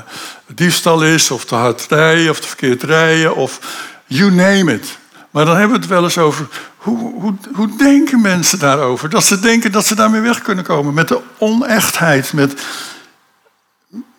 diefstal 0.47 1.04
is, 1.04 1.30
of 1.30 1.44
te 1.44 1.54
hard 1.54 1.87
rijden, 1.88 2.30
of 2.30 2.40
te 2.40 2.49
verkeerd 2.49 2.82
rijden, 2.82 3.37
of 3.37 3.61
you 4.06 4.30
name 4.30 4.75
it. 4.75 4.99
Maar 5.30 5.44
dan 5.44 5.56
hebben 5.56 5.76
we 5.76 5.82
het 5.82 5.92
wel 5.92 6.04
eens 6.04 6.18
over 6.18 6.47
hoe, 6.76 7.20
hoe, 7.20 7.35
hoe 7.54 7.76
denken 7.76 8.20
mensen 8.20 8.58
daarover? 8.58 9.11
Dat 9.11 9.25
ze 9.25 9.40
denken 9.40 9.73
dat 9.73 9.87
ze 9.87 9.94
daarmee 9.94 10.20
weg 10.20 10.42
kunnen 10.42 10.64
komen. 10.64 10.94
Met 10.94 11.08
de 11.08 11.20
onechtheid, 11.38 12.32
met, 12.32 12.62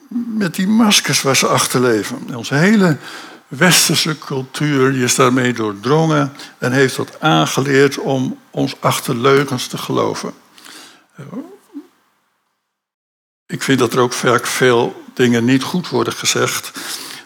met 0.10 0.56
die 0.56 0.68
maskers 0.68 1.22
waar 1.22 1.36
ze 1.36 1.48
achter 1.48 1.82
leven. 1.82 2.30
Onze 2.36 2.56
hele 2.56 2.98
westerse 3.50 4.18
cultuur 4.18 5.01
is 5.01 5.15
daarmee 5.15 5.53
doordrongen 5.53 6.34
en 6.58 6.72
heeft 6.72 6.96
dat 6.96 7.20
aangeleerd 7.20 7.98
om 7.98 8.39
ons 8.50 8.75
achter 8.79 9.15
leugens 9.15 9.68
te 9.68 9.77
geloven. 9.77 10.34
Ik 13.46 13.63
vind 13.63 13.79
dat 13.79 13.94
er 13.94 14.00
ook 14.00 14.13
vaak 14.13 14.48
veel 14.48 15.03
dingen 15.13 15.46
niet 15.46 15.63
goed 15.63 15.89
worden 15.89 16.13
gezegd. 16.13 16.72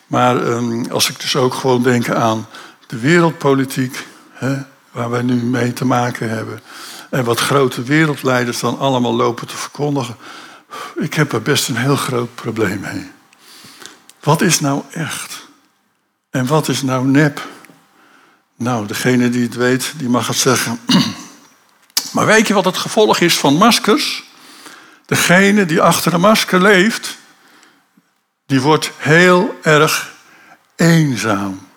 Maar 0.08 0.46
ehm, 0.46 0.92
als 0.92 1.10
ik 1.10 1.20
dus 1.20 1.36
ook 1.36 1.54
gewoon 1.54 1.84
denk 1.84 2.10
aan 2.10 2.48
de 2.88 3.00
wereldpolitiek, 3.00 4.08
hè, 4.32 4.58
waar 4.92 5.10
wij 5.10 5.22
nu 5.22 5.34
mee 5.34 5.74
te 5.74 5.86
maken 5.86 6.30
hebben. 6.30 6.62
En 7.10 7.24
wat 7.24 7.40
grote 7.40 7.84
wereldleiders 7.84 8.60
dan 8.60 8.80
allemaal 8.80 9.16
lopen 9.16 9.48
te 9.48 9.58
verkondigen. 9.58 10.16
Ik 10.96 11.14
heb 11.14 11.34
er 11.34 11.42
best 11.42 11.68
een 11.68 11.76
heel 11.76 11.96
groot 11.96 12.36
probleem 12.36 12.80
mee. 12.80 13.12
Wat 14.20 14.42
is 14.42 14.60
nou 14.60 14.82
echt? 14.92 15.43
En 16.34 16.46
wat 16.46 16.68
is 16.68 16.82
nou 16.82 17.08
nep? 17.08 17.48
Nou, 18.56 18.88
degene 18.88 19.30
die 19.30 19.44
het 19.44 19.56
weet, 19.56 19.94
die 19.96 20.10
mag 20.10 20.28
het 20.28 20.38
zeggen. 20.38 20.80
Maar 22.12 22.26
weet 22.26 22.48
je 22.48 22.54
wat 22.54 22.66
het 22.66 22.78
gevolg 22.78 23.20
is 23.20 23.38
van 23.38 23.56
maskers? 23.56 24.24
Degene 25.06 25.66
die 25.66 25.82
achter 25.82 26.14
een 26.14 26.20
masker 26.20 26.62
leeft, 26.62 27.18
die 28.46 28.62
wordt 28.62 28.92
heel 28.98 29.60
erg 29.62 30.14
eenzaam. 30.76 31.68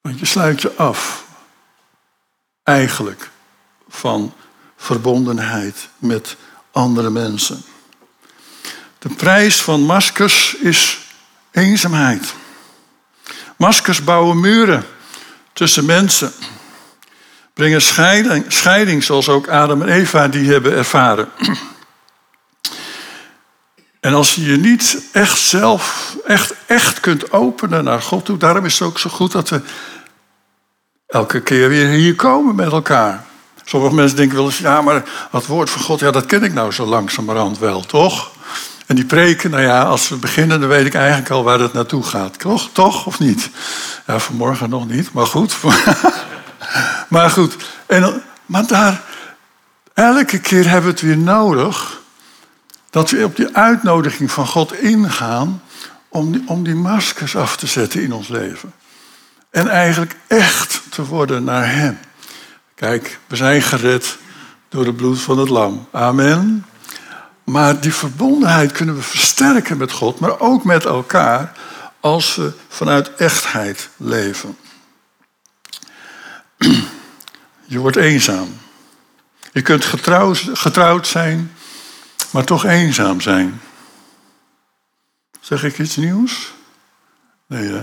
Want 0.00 0.18
je 0.18 0.26
sluit 0.26 0.62
je 0.62 0.74
af, 0.74 1.24
eigenlijk, 2.62 3.30
van 3.88 4.34
verbondenheid 4.76 5.88
met 5.98 6.36
andere 6.72 7.10
mensen. 7.10 7.62
De 8.98 9.08
prijs 9.08 9.62
van 9.62 9.80
maskers 9.80 10.54
is 10.54 10.98
eenzaamheid. 11.50 12.34
Maskers 13.56 14.04
bouwen 14.04 14.40
muren 14.40 14.86
tussen 15.52 15.84
mensen. 15.84 16.32
Brengen 17.54 17.82
scheiding, 17.82 18.44
scheiding 18.48 19.04
zoals 19.04 19.28
ook 19.28 19.48
Adam 19.48 19.82
en 19.82 19.88
Eva 19.88 20.28
die 20.28 20.50
hebben 20.50 20.72
ervaren. 20.72 21.28
En 24.00 24.14
als 24.14 24.34
je 24.34 24.44
je 24.44 24.56
niet 24.56 24.98
echt 25.12 25.38
zelf, 25.38 26.16
echt, 26.24 26.54
echt 26.66 27.00
kunt 27.00 27.32
openen 27.32 27.84
naar 27.84 28.02
God 28.02 28.24
toe, 28.24 28.36
daarom 28.36 28.64
is 28.64 28.78
het 28.78 28.88
ook 28.88 28.98
zo 28.98 29.10
goed 29.10 29.32
dat 29.32 29.48
we 29.48 29.60
elke 31.06 31.40
keer 31.40 31.68
weer 31.68 31.88
hier 31.88 32.14
komen 32.14 32.54
met 32.54 32.72
elkaar. 32.72 33.24
Sommige 33.64 33.94
mensen 33.94 34.16
denken 34.16 34.36
wel 34.36 34.46
eens, 34.46 34.58
ja, 34.58 34.82
maar 34.82 35.04
het 35.30 35.46
woord 35.46 35.70
van 35.70 35.82
God, 35.82 36.00
ja, 36.00 36.10
dat 36.10 36.26
ken 36.26 36.42
ik 36.42 36.52
nou 36.52 36.72
zo 36.72 36.84
langzamerhand 36.84 37.58
wel, 37.58 37.80
toch? 37.80 38.35
En 38.86 38.96
die 38.96 39.04
preken, 39.04 39.50
nou 39.50 39.62
ja, 39.62 39.82
als 39.82 40.08
we 40.08 40.16
beginnen, 40.16 40.60
dan 40.60 40.68
weet 40.68 40.86
ik 40.86 40.94
eigenlijk 40.94 41.30
al 41.30 41.44
waar 41.44 41.60
het 41.60 41.72
naartoe 41.72 42.02
gaat. 42.02 42.38
Toch, 42.38 42.68
toch 42.72 43.06
of 43.06 43.18
niet? 43.18 43.50
Ja, 44.06 44.18
vanmorgen 44.18 44.70
nog 44.70 44.88
niet, 44.88 45.12
maar 45.12 45.26
goed. 45.26 45.56
maar 47.08 47.30
goed, 47.30 47.56
en, 47.86 48.22
maar 48.46 48.66
daar, 48.66 49.02
elke 49.94 50.38
keer 50.38 50.64
hebben 50.64 50.82
we 50.82 50.90
het 50.90 51.00
weer 51.00 51.18
nodig 51.18 52.00
dat 52.90 53.10
we 53.10 53.24
op 53.24 53.36
die 53.36 53.56
uitnodiging 53.56 54.30
van 54.30 54.46
God 54.46 54.74
ingaan 54.74 55.62
om 56.08 56.32
die, 56.32 56.42
om 56.46 56.64
die 56.64 56.74
maskers 56.74 57.36
af 57.36 57.56
te 57.56 57.66
zetten 57.66 58.02
in 58.02 58.12
ons 58.12 58.28
leven. 58.28 58.72
En 59.50 59.68
eigenlijk 59.68 60.16
echt 60.26 60.82
te 60.90 61.04
worden 61.04 61.44
naar 61.44 61.74
Hem. 61.74 61.98
Kijk, 62.74 63.18
we 63.26 63.36
zijn 63.36 63.62
gered 63.62 64.16
door 64.68 64.86
het 64.86 64.96
bloed 64.96 65.20
van 65.20 65.38
het 65.38 65.48
lam. 65.48 65.88
Amen. 65.90 66.64
Maar 67.46 67.80
die 67.80 67.94
verbondenheid 67.94 68.72
kunnen 68.72 68.94
we 68.94 69.02
versterken 69.02 69.76
met 69.76 69.92
God, 69.92 70.18
maar 70.18 70.40
ook 70.40 70.64
met 70.64 70.84
elkaar 70.84 71.52
als 72.00 72.34
we 72.34 72.52
vanuit 72.68 73.14
echtheid 73.14 73.88
leven. 73.96 74.56
Je 77.64 77.78
wordt 77.78 77.96
eenzaam. 77.96 78.58
Je 79.52 79.62
kunt 79.62 79.84
getrouwd, 79.84 80.48
getrouwd 80.52 81.06
zijn, 81.06 81.52
maar 82.30 82.44
toch 82.44 82.64
eenzaam 82.64 83.20
zijn. 83.20 83.60
Zeg 85.40 85.64
ik 85.64 85.78
iets 85.78 85.96
nieuws? 85.96 86.52
Nee? 87.46 87.82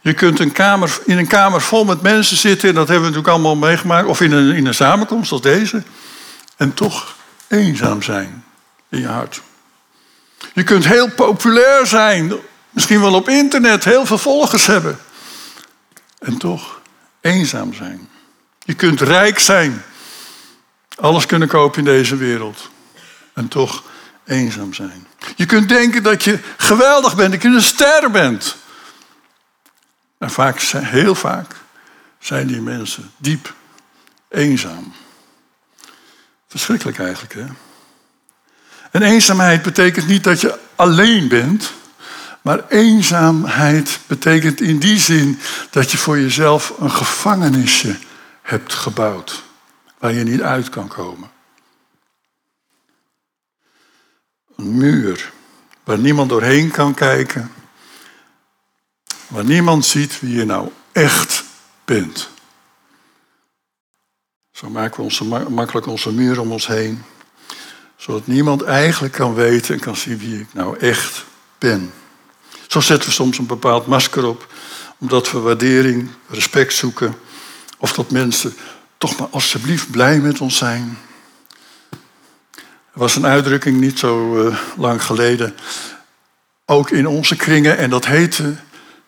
Je 0.00 0.14
kunt 0.14 0.40
een 0.40 0.52
kamer, 0.52 0.98
in 1.04 1.18
een 1.18 1.26
kamer 1.26 1.60
vol 1.60 1.84
met 1.84 2.02
mensen 2.02 2.36
zitten, 2.36 2.68
en 2.68 2.74
dat 2.74 2.88
hebben 2.88 3.08
we 3.08 3.14
natuurlijk 3.16 3.44
allemaal 3.44 3.68
meegemaakt, 3.68 4.06
of 4.06 4.20
in 4.20 4.32
een, 4.32 4.54
in 4.54 4.66
een 4.66 4.74
samenkomst 4.74 5.32
als 5.32 5.40
deze, 5.40 5.82
en 6.56 6.74
toch 6.74 7.20
eenzaam 7.52 8.02
zijn 8.02 8.44
in 8.88 9.00
je 9.00 9.06
hart. 9.06 9.42
Je 10.52 10.62
kunt 10.62 10.86
heel 10.86 11.10
populair 11.10 11.86
zijn, 11.86 12.32
misschien 12.70 13.00
wel 13.00 13.14
op 13.14 13.28
internet, 13.28 13.84
heel 13.84 14.06
veel 14.06 14.18
volgers 14.18 14.66
hebben, 14.66 14.98
en 16.18 16.36
toch 16.36 16.80
eenzaam 17.20 17.74
zijn. 17.74 18.08
Je 18.64 18.74
kunt 18.74 19.00
rijk 19.00 19.38
zijn, 19.38 19.82
alles 20.96 21.26
kunnen 21.26 21.48
kopen 21.48 21.78
in 21.78 21.84
deze 21.84 22.16
wereld, 22.16 22.70
en 23.32 23.48
toch 23.48 23.82
eenzaam 24.24 24.74
zijn. 24.74 25.06
Je 25.36 25.46
kunt 25.46 25.68
denken 25.68 26.02
dat 26.02 26.24
je 26.24 26.38
geweldig 26.56 27.16
bent, 27.16 27.32
dat 27.32 27.42
je 27.42 27.48
een 27.48 27.62
ster 27.62 28.10
bent. 28.10 28.56
En 30.18 30.30
vaak, 30.30 30.60
heel 30.76 31.14
vaak 31.14 31.56
zijn 32.18 32.46
die 32.46 32.60
mensen 32.60 33.12
diep 33.16 33.54
eenzaam. 34.28 34.92
Verschrikkelijk 36.52 36.98
eigenlijk, 36.98 37.34
hè? 37.34 37.44
En 38.90 39.02
eenzaamheid 39.02 39.62
betekent 39.62 40.06
niet 40.06 40.24
dat 40.24 40.40
je 40.40 40.58
alleen 40.76 41.28
bent, 41.28 41.72
maar 42.42 42.68
eenzaamheid 42.68 43.98
betekent 44.06 44.60
in 44.60 44.78
die 44.78 44.98
zin 44.98 45.38
dat 45.70 45.90
je 45.90 45.98
voor 45.98 46.18
jezelf 46.18 46.72
een 46.78 46.90
gevangenisje 46.90 47.98
hebt 48.42 48.74
gebouwd, 48.74 49.42
waar 49.98 50.12
je 50.12 50.24
niet 50.24 50.42
uit 50.42 50.68
kan 50.68 50.88
komen. 50.88 51.30
Een 54.56 54.76
muur 54.76 55.32
waar 55.84 55.98
niemand 55.98 56.28
doorheen 56.28 56.70
kan 56.70 56.94
kijken, 56.94 57.50
waar 59.26 59.44
niemand 59.44 59.84
ziet 59.84 60.20
wie 60.20 60.36
je 60.36 60.44
nou 60.44 60.70
echt 60.92 61.44
bent. 61.84 62.31
Zo 64.52 64.70
maken 64.70 65.04
we 65.04 65.44
makkelijk 65.48 65.86
onze 65.86 66.12
muur 66.12 66.40
om 66.40 66.52
ons 66.52 66.66
heen, 66.66 67.02
zodat 67.96 68.26
niemand 68.26 68.62
eigenlijk 68.62 69.12
kan 69.12 69.34
weten 69.34 69.74
en 69.74 69.80
kan 69.80 69.96
zien 69.96 70.18
wie 70.18 70.40
ik 70.40 70.46
nou 70.52 70.78
echt 70.78 71.24
ben. 71.58 71.92
Zo 72.66 72.80
zetten 72.80 73.08
we 73.08 73.14
soms 73.14 73.38
een 73.38 73.46
bepaald 73.46 73.86
masker 73.86 74.24
op, 74.24 74.52
omdat 74.98 75.30
we 75.30 75.38
waardering, 75.38 76.08
respect 76.28 76.74
zoeken, 76.74 77.14
of 77.78 77.92
dat 77.92 78.10
mensen 78.10 78.54
toch 78.98 79.18
maar 79.18 79.28
alsjeblieft 79.30 79.90
blij 79.90 80.18
met 80.18 80.40
ons 80.40 80.56
zijn. 80.56 80.98
Er 82.92 82.98
was 82.98 83.16
een 83.16 83.26
uitdrukking 83.26 83.80
niet 83.80 83.98
zo 83.98 84.46
uh, 84.46 84.58
lang 84.76 85.04
geleden, 85.04 85.54
ook 86.66 86.90
in 86.90 87.06
onze 87.06 87.36
kringen, 87.36 87.78
en 87.78 87.90
dat 87.90 88.06
heette: 88.06 88.54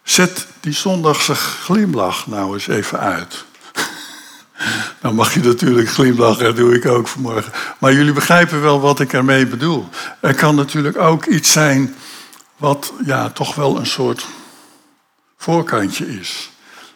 Zet 0.03 0.47
die 0.61 0.73
zondagse 0.73 1.35
glimlach 1.35 2.27
nou 2.27 2.55
eens 2.55 2.69
even 2.69 3.01
uit. 3.01 3.45
Nou 5.01 5.15
mag 5.15 5.35
je 5.35 5.41
natuurlijk 5.41 5.89
glimlachen, 5.89 6.45
dat 6.45 6.57
doe 6.57 6.75
ik 6.75 6.87
ook 6.87 7.09
vanmorgen. 7.09 7.53
Maar 7.79 7.93
jullie 7.93 8.13
begrijpen 8.13 8.61
wel 8.61 8.81
wat 8.81 9.01
ik 9.01 9.13
ermee 9.13 9.47
bedoel. 9.47 9.89
Er 10.21 10.35
kan 10.35 10.55
natuurlijk 10.55 10.99
ook 10.99 11.27
iets 11.27 11.53
zijn 11.53 11.95
wat 12.57 12.93
ja, 13.05 13.31
toch 13.31 13.55
wel 13.55 13.79
een 13.79 13.87
soort 13.87 14.27
voorkantje 15.37 16.19
is. 16.21 16.51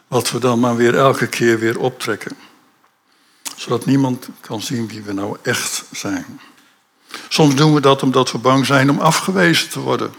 Wat 0.09 0.31
we 0.31 0.39
dan 0.39 0.61
maar 0.61 0.77
weer 0.77 0.95
elke 0.95 1.27
keer 1.27 1.59
weer 1.59 1.79
optrekken. 1.79 2.37
Zodat 3.57 3.87
niemand 3.87 4.29
kan 4.41 4.61
zien 4.61 4.89
wie 4.89 5.03
we 5.03 5.13
nou 5.13 5.37
echt 5.43 5.85
zijn. 5.93 6.41
Soms 7.29 7.55
doen 7.55 7.75
we 7.75 7.81
dat 7.81 8.03
omdat 8.03 8.33
we 8.33 8.39
bang 8.39 8.67
zijn 8.67 8.91
om 8.91 8.99
afgewezen 8.99 9.69
te 9.69 9.81
worden. 9.81 10.13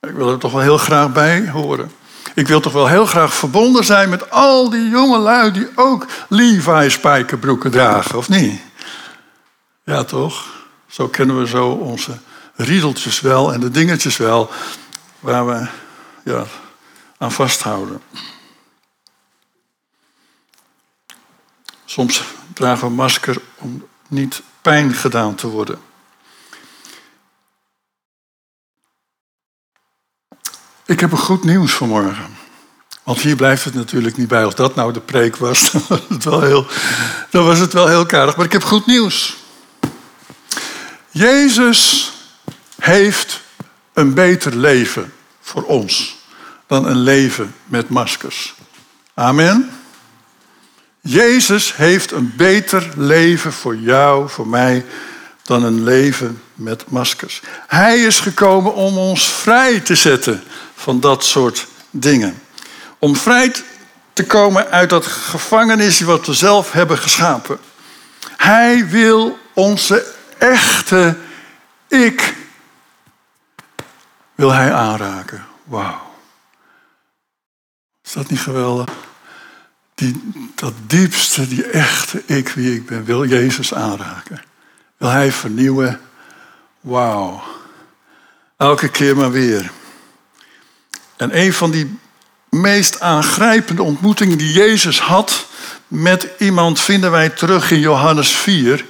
Ik 0.00 0.14
wil 0.14 0.30
er 0.30 0.38
toch 0.38 0.52
wel 0.52 0.60
heel 0.60 0.78
graag 0.78 1.12
bij 1.12 1.48
horen. 1.48 1.92
Ik 2.34 2.48
wil 2.48 2.60
toch 2.60 2.72
wel 2.72 2.88
heel 2.88 3.06
graag 3.06 3.34
verbonden 3.34 3.84
zijn 3.84 4.08
met 4.08 4.30
al 4.30 4.70
die 4.70 4.88
jonge 4.88 5.18
lui 5.18 5.52
die 5.52 5.68
ook 5.74 6.06
Levi 6.28 6.90
spijkerbroeken 6.90 7.70
dragen, 7.70 8.18
of 8.18 8.28
niet? 8.28 8.60
Ja, 9.84 10.04
toch? 10.04 10.64
Zo 10.86 11.08
kennen 11.08 11.38
we 11.38 11.46
zo 11.46 11.68
onze 11.68 12.18
riedeltjes 12.54 13.20
wel 13.20 13.52
en 13.52 13.60
de 13.60 13.70
dingetjes 13.70 14.16
wel 14.16 14.50
waar 15.20 15.46
we 15.46 15.66
ja, 16.24 16.44
aan 17.18 17.32
vasthouden. 17.32 18.02
Soms 21.84 22.22
dragen 22.54 22.88
we 22.88 22.94
masker 22.94 23.36
om 23.58 23.86
niet 24.08 24.42
pijn 24.62 24.94
gedaan 24.94 25.34
te 25.34 25.46
worden. 25.46 25.78
Ik 30.86 31.00
heb 31.00 31.12
een 31.12 31.18
goed 31.18 31.44
nieuws 31.44 31.72
vanmorgen. 31.72 32.36
Want 33.02 33.20
hier 33.20 33.36
blijft 33.36 33.64
het 33.64 33.74
natuurlijk 33.74 34.16
niet 34.16 34.28
bij. 34.28 34.44
Als 34.44 34.54
dat 34.54 34.74
nou 34.74 34.92
de 34.92 35.00
preek 35.00 35.36
was, 35.36 35.70
dan 35.72 35.82
was 35.88 36.00
het 36.08 36.24
wel 36.24 36.40
heel, 36.40 36.66
dan 37.30 37.44
was 37.44 37.58
het 37.58 37.72
wel 37.72 37.88
heel 37.88 38.06
karig. 38.06 38.36
Maar 38.36 38.46
ik 38.46 38.52
heb 38.52 38.64
goed 38.64 38.86
nieuws. 38.86 39.36
Jezus 41.10 42.12
heeft 42.78 43.40
een 43.92 44.14
beter 44.14 44.56
leven 44.56 45.12
voor 45.40 45.62
ons 45.62 46.16
dan 46.66 46.86
een 46.86 46.98
leven 46.98 47.54
met 47.64 47.88
maskers. 47.88 48.54
Amen. 49.14 49.70
Jezus 51.00 51.76
heeft 51.76 52.12
een 52.12 52.32
beter 52.36 52.88
leven 52.96 53.52
voor 53.52 53.76
jou, 53.76 54.28
voor 54.28 54.48
mij, 54.48 54.84
dan 55.42 55.64
een 55.64 55.84
leven 55.84 56.42
met 56.54 56.90
maskers. 56.90 57.40
Hij 57.66 58.00
is 58.00 58.20
gekomen 58.20 58.74
om 58.74 58.98
ons 58.98 59.28
vrij 59.28 59.80
te 59.80 59.94
zetten 59.94 60.42
van 60.82 61.00
dat 61.00 61.24
soort 61.24 61.66
dingen. 61.90 62.42
Om 62.98 63.16
vrij 63.16 63.52
te 64.12 64.26
komen 64.26 64.70
uit 64.70 64.90
dat 64.90 65.06
gevangenis 65.06 66.00
wat 66.00 66.26
we 66.26 66.34
zelf 66.34 66.72
hebben 66.72 66.98
geschapen. 66.98 67.58
Hij 68.36 68.88
wil 68.88 69.38
onze 69.54 70.14
echte 70.38 71.16
ik 71.88 72.34
wil 74.34 74.52
hij 74.52 74.72
aanraken. 74.72 75.46
Wauw. 75.64 76.14
Is 78.04 78.12
dat 78.12 78.30
niet 78.30 78.40
geweldig? 78.40 78.88
Die, 79.94 80.32
dat 80.54 80.72
diepste, 80.86 81.48
die 81.48 81.64
echte 81.64 82.22
ik 82.26 82.48
wie 82.48 82.74
ik 82.74 82.86
ben, 82.86 83.04
wil 83.04 83.24
Jezus 83.24 83.74
aanraken. 83.74 84.42
Wil 84.96 85.08
hij 85.08 85.32
vernieuwen. 85.32 86.00
Wauw. 86.80 87.42
Elke 88.56 88.88
keer 88.88 89.16
maar 89.16 89.30
weer. 89.30 89.70
En 91.22 91.38
een 91.38 91.52
van 91.52 91.70
die 91.70 91.98
meest 92.48 93.00
aangrijpende 93.00 93.82
ontmoetingen 93.82 94.38
die 94.38 94.52
Jezus 94.52 95.00
had 95.00 95.46
met 95.88 96.28
iemand 96.38 96.80
vinden 96.80 97.10
wij 97.10 97.28
terug 97.28 97.70
in 97.70 97.80
Johannes 97.80 98.30
4. 98.30 98.84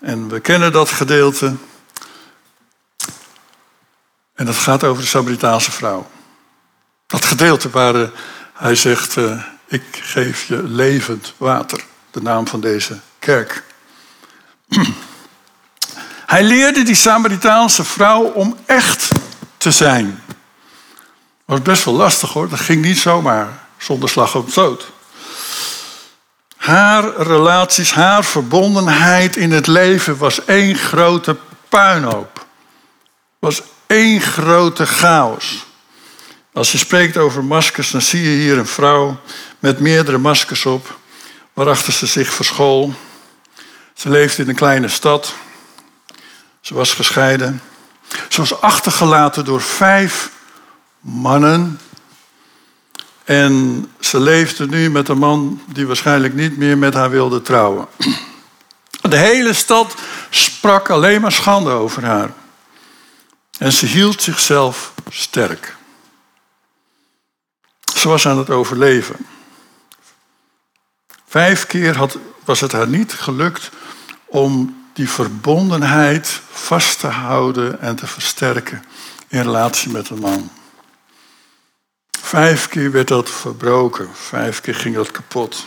En 0.00 0.28
we 0.28 0.40
kennen 0.40 0.72
dat 0.72 0.90
gedeelte. 0.90 1.54
En 4.34 4.46
dat 4.46 4.56
gaat 4.56 4.84
over 4.84 5.02
de 5.02 5.08
Samaritaanse 5.08 5.70
vrouw. 5.70 6.10
Dat 7.06 7.24
gedeelte 7.24 7.70
waar 7.70 7.94
eh, 7.94 8.08
hij 8.54 8.74
zegt, 8.74 9.16
uh, 9.16 9.42
ik 9.66 9.82
geef 9.90 10.44
je 10.44 10.62
levend 10.62 11.34
water. 11.36 11.84
De 12.10 12.22
naam 12.22 12.46
van 12.46 12.60
deze 12.60 12.98
kerk. 13.18 13.62
Hij 16.26 16.42
leerde 16.42 16.82
die 16.82 16.94
Samaritaanse 16.94 17.84
vrouw 17.84 18.22
om 18.22 18.56
echt 18.66 19.08
te 19.56 19.70
zijn 19.70 20.21
was 21.52 21.62
best 21.62 21.84
wel 21.84 21.94
lastig 21.94 22.32
hoor. 22.32 22.48
Dat 22.48 22.60
ging 22.60 22.84
niet 22.84 22.98
zomaar 22.98 23.48
zonder 23.76 24.08
slag 24.08 24.34
op 24.34 24.54
dood. 24.54 24.90
Haar 26.56 27.16
relaties, 27.16 27.92
haar 27.92 28.24
verbondenheid 28.24 29.36
in 29.36 29.52
het 29.52 29.66
leven 29.66 30.16
was 30.16 30.44
één 30.44 30.76
grote 30.76 31.36
puinhoop. 31.68 32.46
Was 33.38 33.62
één 33.86 34.20
grote 34.20 34.86
chaos. 34.86 35.66
Als 36.52 36.72
je 36.72 36.78
spreekt 36.78 37.16
over 37.16 37.44
maskers, 37.44 37.90
dan 37.90 38.02
zie 38.02 38.22
je 38.22 38.36
hier 38.36 38.58
een 38.58 38.66
vrouw 38.66 39.20
met 39.58 39.80
meerdere 39.80 40.18
maskers 40.18 40.66
op, 40.66 40.98
waarachter 41.52 41.92
ze 41.92 42.06
zich 42.06 42.32
verschool. 42.32 42.94
Ze 43.94 44.08
leefde 44.08 44.42
in 44.42 44.48
een 44.48 44.54
kleine 44.54 44.88
stad. 44.88 45.34
Ze 46.60 46.74
was 46.74 46.92
gescheiden. 46.94 47.62
Ze 48.28 48.40
was 48.40 48.60
achtergelaten 48.60 49.44
door 49.44 49.60
vijf 49.60 50.30
mannen. 51.02 51.80
En 53.24 53.86
ze 54.00 54.20
leefde 54.20 54.66
nu 54.66 54.90
met 54.90 55.08
een 55.08 55.18
man 55.18 55.62
die 55.66 55.86
waarschijnlijk 55.86 56.34
niet 56.34 56.56
meer 56.56 56.78
met 56.78 56.94
haar 56.94 57.10
wilde 57.10 57.42
trouwen. 57.42 57.86
De 59.00 59.16
hele 59.16 59.52
stad 59.52 59.94
sprak 60.30 60.90
alleen 60.90 61.20
maar 61.20 61.32
schande 61.32 61.70
over 61.70 62.04
haar. 62.04 62.32
En 63.58 63.72
ze 63.72 63.86
hield 63.86 64.22
zichzelf 64.22 64.92
sterk. 65.08 65.76
Ze 67.94 68.08
was 68.08 68.26
aan 68.26 68.38
het 68.38 68.50
overleven. 68.50 69.16
Vijf 71.26 71.66
keer 71.66 71.96
had, 71.96 72.18
was 72.44 72.60
het 72.60 72.72
haar 72.72 72.88
niet 72.88 73.12
gelukt 73.12 73.70
om 74.24 74.82
die 74.92 75.10
verbondenheid 75.10 76.40
vast 76.50 76.98
te 76.98 77.06
houden 77.06 77.80
en 77.80 77.96
te 77.96 78.06
versterken 78.06 78.84
in 79.28 79.42
relatie 79.42 79.90
met 79.90 80.08
een 80.08 80.18
man. 80.18 80.50
Vijf 82.22 82.68
keer 82.68 82.90
werd 82.90 83.08
dat 83.08 83.30
verbroken, 83.30 84.08
vijf 84.14 84.60
keer 84.60 84.74
ging 84.74 84.94
dat 84.94 85.10
kapot. 85.10 85.66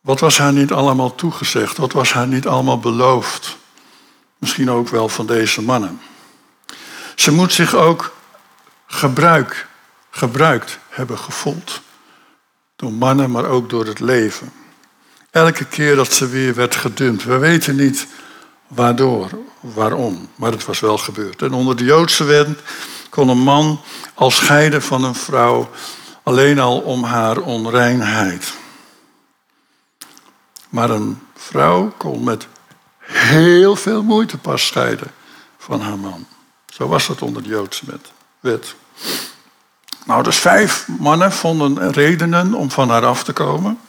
Wat 0.00 0.20
was 0.20 0.38
haar 0.38 0.52
niet 0.52 0.72
allemaal 0.72 1.14
toegezegd? 1.14 1.76
Wat 1.76 1.92
was 1.92 2.12
haar 2.12 2.26
niet 2.26 2.46
allemaal 2.46 2.78
beloofd? 2.78 3.56
Misschien 4.38 4.70
ook 4.70 4.88
wel 4.88 5.08
van 5.08 5.26
deze 5.26 5.62
mannen. 5.62 6.00
Ze 7.14 7.30
moet 7.30 7.52
zich 7.52 7.74
ook 7.74 8.14
gebruik, 8.86 9.66
gebruikt 10.10 10.78
hebben 10.88 11.18
gevoeld. 11.18 11.80
Door 12.76 12.92
mannen, 12.92 13.30
maar 13.30 13.46
ook 13.46 13.70
door 13.70 13.86
het 13.86 14.00
leven. 14.00 14.52
Elke 15.30 15.64
keer 15.64 15.96
dat 15.96 16.12
ze 16.12 16.28
weer 16.28 16.54
werd 16.54 16.74
gedumpt. 16.74 17.24
We 17.24 17.38
weten 17.38 17.76
niet 17.76 18.06
waardoor, 18.66 19.30
waarom, 19.60 20.28
maar 20.34 20.50
het 20.50 20.64
was 20.64 20.80
wel 20.80 20.98
gebeurd. 20.98 21.42
En 21.42 21.52
onder 21.52 21.76
de 21.76 21.84
Joodse 21.84 22.24
wet 22.24 22.48
kon 23.14 23.28
een 23.28 23.42
man 23.42 23.80
al 24.14 24.30
scheiden 24.30 24.82
van 24.82 25.04
een 25.04 25.14
vrouw 25.14 25.70
alleen 26.22 26.58
al 26.58 26.78
om 26.78 27.04
haar 27.04 27.38
onreinheid. 27.38 28.54
Maar 30.68 30.90
een 30.90 31.20
vrouw 31.36 31.92
kon 31.96 32.24
met 32.24 32.46
heel 33.00 33.76
veel 33.76 34.02
moeite 34.02 34.38
pas 34.38 34.66
scheiden 34.66 35.10
van 35.58 35.80
haar 35.80 35.98
man. 35.98 36.26
Zo 36.66 36.88
was 36.88 37.06
dat 37.06 37.22
onder 37.22 37.42
de 37.42 37.48
Joodse 37.48 37.84
wet. 38.40 38.74
Nou, 40.04 40.22
dus 40.22 40.36
vijf 40.36 40.86
mannen 40.98 41.32
vonden 41.32 41.92
redenen 41.92 42.54
om 42.54 42.70
van 42.70 42.90
haar 42.90 43.04
af 43.04 43.24
te 43.24 43.32
komen. 43.32 43.80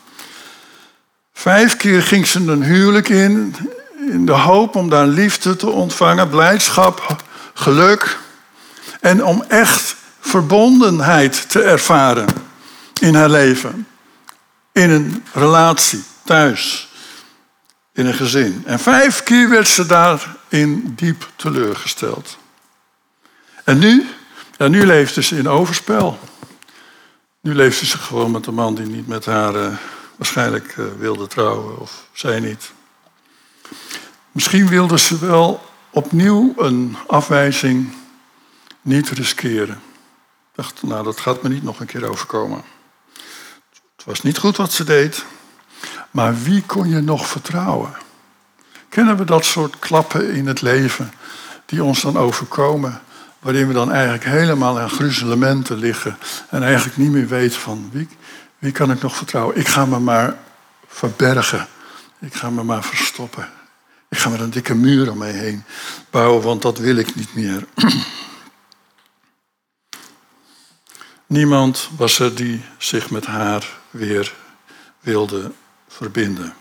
Vijf 1.34 1.78
keer 1.78 2.04
ging 2.04 2.28
ze 2.28 2.40
een 2.40 2.64
huwelijk 2.64 3.10
in, 3.10 3.56
in 4.10 4.26
de 4.26 4.32
hoop 4.32 4.76
om 4.76 4.90
daar 4.90 5.08
liefde 5.08 5.56
te 5.56 5.70
ontvangen, 5.70 6.30
blijdschap, 6.30 7.24
geluk. 7.54 8.24
En 9.06 9.26
om 9.26 9.44
echt 9.48 9.96
verbondenheid 10.20 11.50
te 11.50 11.62
ervaren 11.62 12.28
in 13.02 13.15
haar 13.15 13.30
leven. 13.30 13.88
In 14.72 14.89
een 14.89 15.24
relatie, 15.34 16.04
thuis, 16.24 16.89
in 17.94 18.06
een 18.06 18.13
gezin. 18.13 18.63
En 18.65 18.80
vijf 18.80 19.24
keer 19.24 19.50
werd 19.50 19.68
ze 19.68 19.86
daarin 19.86 20.94
diep 20.96 21.30
teleurgesteld. 21.36 22.38
En 23.63 23.78
nu? 23.78 24.10
Ja, 24.58 24.68
nu 24.68 24.86
leefde 24.86 25.24
ze 25.24 25.38
in 25.38 25.50
overspel. 25.50 26.20
Nu 27.41 27.56
leefde 27.56 27.86
ze 27.86 27.98
gewoon 27.98 28.32
met 28.32 28.46
een 28.46 28.54
man 28.54 28.76
die 28.76 28.86
niet 28.86 29.08
met 29.08 29.26
haar 29.26 29.56
uh, 29.56 29.68
waarschijnlijk 30.15 30.76
uh, 30.78 30.86
wilde 30.98 31.28
trouwen, 31.28 31.80
of 31.80 32.08
zij 32.13 32.39
niet. 32.39 32.72
Misschien 34.32 34.68
wilde 34.68 35.00
ze 35.00 35.20
wel 35.20 35.65
opnieuw 35.89 36.54
een 36.58 36.98
afwijzing 37.08 38.04
niet 38.86 39.10
riskeren. 39.10 39.76
Ik 40.52 40.62
dacht, 40.63 40.84
nou, 40.84 41.04
dat 41.04 41.19
gaat 41.19 41.41
me 41.41 41.50
niet 41.50 41.63
nog 41.63 41.80
een 41.80 41.86
keer 41.86 42.10
overkomen. 42.10 42.63
Het 43.95 44.06
was 44.06 44.21
niet 44.21 44.38
goed 44.38 44.58
wat 44.58 44.74
ze 44.74 44.84
deed, 44.84 45.26
maar 46.12 46.41
wie 46.43 46.62
kon 46.62 46.89
je 46.89 47.02
nog 47.02 47.28
vertrouwen? 47.28 47.95
Kennen 48.89 49.17
we 49.17 49.24
dat 49.24 49.45
soort 49.45 49.80
klappen 49.80 50.32
in 50.32 50.48
het 50.48 50.62
leven 50.62 51.12
die 51.65 51.84
ons 51.84 52.02
dan 52.02 52.17
overkomen, 52.17 53.02
waarin 53.39 53.67
we 53.67 53.74
dan 53.74 53.91
eigenlijk 53.91 54.24
helemaal 54.24 54.80
aan 54.80 54.89
gruzelementen 54.89 55.78
liggen 55.78 56.17
en 56.50 56.63
eigenlijk 56.63 56.98
niet 56.98 57.12
meer 57.12 57.28
weten 57.28 57.60
van 57.60 57.89
wie, 57.91 58.08
wie 58.60 58.71
kan 58.71 58.91
ik 58.91 59.02
nog 59.02 59.15
vertrouwen? 59.15 59.58
Ik 59.58 59.67
ga 59.67 59.86
me 59.86 60.00
maar 60.00 60.38
verbergen. 60.88 61.67
Ik 62.19 62.34
ga 62.34 62.50
me 62.50 62.63
maar 62.63 62.84
verstoppen. 62.84 63.50
Ik 64.10 64.17
ga 64.17 64.30
met 64.30 64.39
een 64.39 64.50
dikke 64.50 64.76
muur 64.76 65.24
heen 65.24 65.63
bouwen, 66.10 66.41
want 66.41 66.62
dat 66.62 66.78
wil 66.78 66.95
ik 66.95 67.15
niet 67.15 67.36
meer. 67.36 67.65
Niemand 71.28 71.90
was 71.98 72.20
er 72.20 72.36
die 72.36 72.62
zich 72.78 73.10
met 73.10 73.26
haar 73.26 73.68
weer 73.90 74.34
wilde 75.00 75.52
verbinden. 75.88 76.54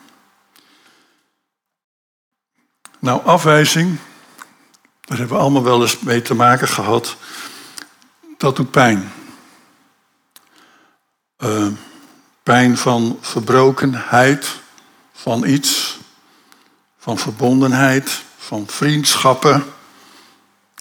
Nou, 2.98 3.24
afwijzing, 3.24 3.98
daar 5.00 5.18
hebben 5.18 5.37
we 5.37 5.42
allemaal 5.42 5.62
wel 5.62 5.83
eens 5.83 6.00
mee 6.00 6.22
te 6.22 6.35
maken 6.35 6.68
gehad. 6.68 7.16
Dat 8.38 8.57
doet 8.57 8.70
pijn. 8.70 9.12
Uh, 11.38 11.66
pijn 12.42 12.77
van 12.77 13.18
verbrokenheid, 13.20 14.61
van 15.12 15.46
iets, 15.46 15.98
van 16.98 17.18
verbondenheid, 17.18 18.22
van 18.37 18.66
vriendschappen. 18.66 19.64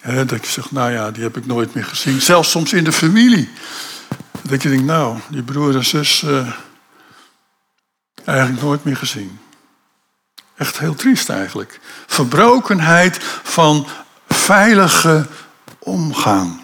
Dat 0.03 0.45
je 0.45 0.51
zegt, 0.51 0.71
nou 0.71 0.91
ja, 0.91 1.11
die 1.11 1.23
heb 1.23 1.37
ik 1.37 1.45
nooit 1.45 1.73
meer 1.73 1.85
gezien. 1.85 2.21
Zelfs 2.21 2.51
soms 2.51 2.73
in 2.73 2.83
de 2.83 2.91
familie. 2.91 3.49
Dat 4.41 4.61
je 4.61 4.69
denkt, 4.69 4.85
nou, 4.85 5.17
die 5.29 5.43
broer 5.43 5.75
en 5.75 5.85
zus 5.85 6.21
uh, 6.21 6.47
eigenlijk 8.25 8.61
nooit 8.61 8.83
meer 8.83 8.97
gezien. 8.97 9.39
Echt 10.57 10.79
heel 10.79 10.95
triest 10.95 11.29
eigenlijk. 11.29 11.79
Verbrokenheid 12.07 13.17
van 13.43 13.87
veilige 14.27 15.27
omgang. 15.79 16.61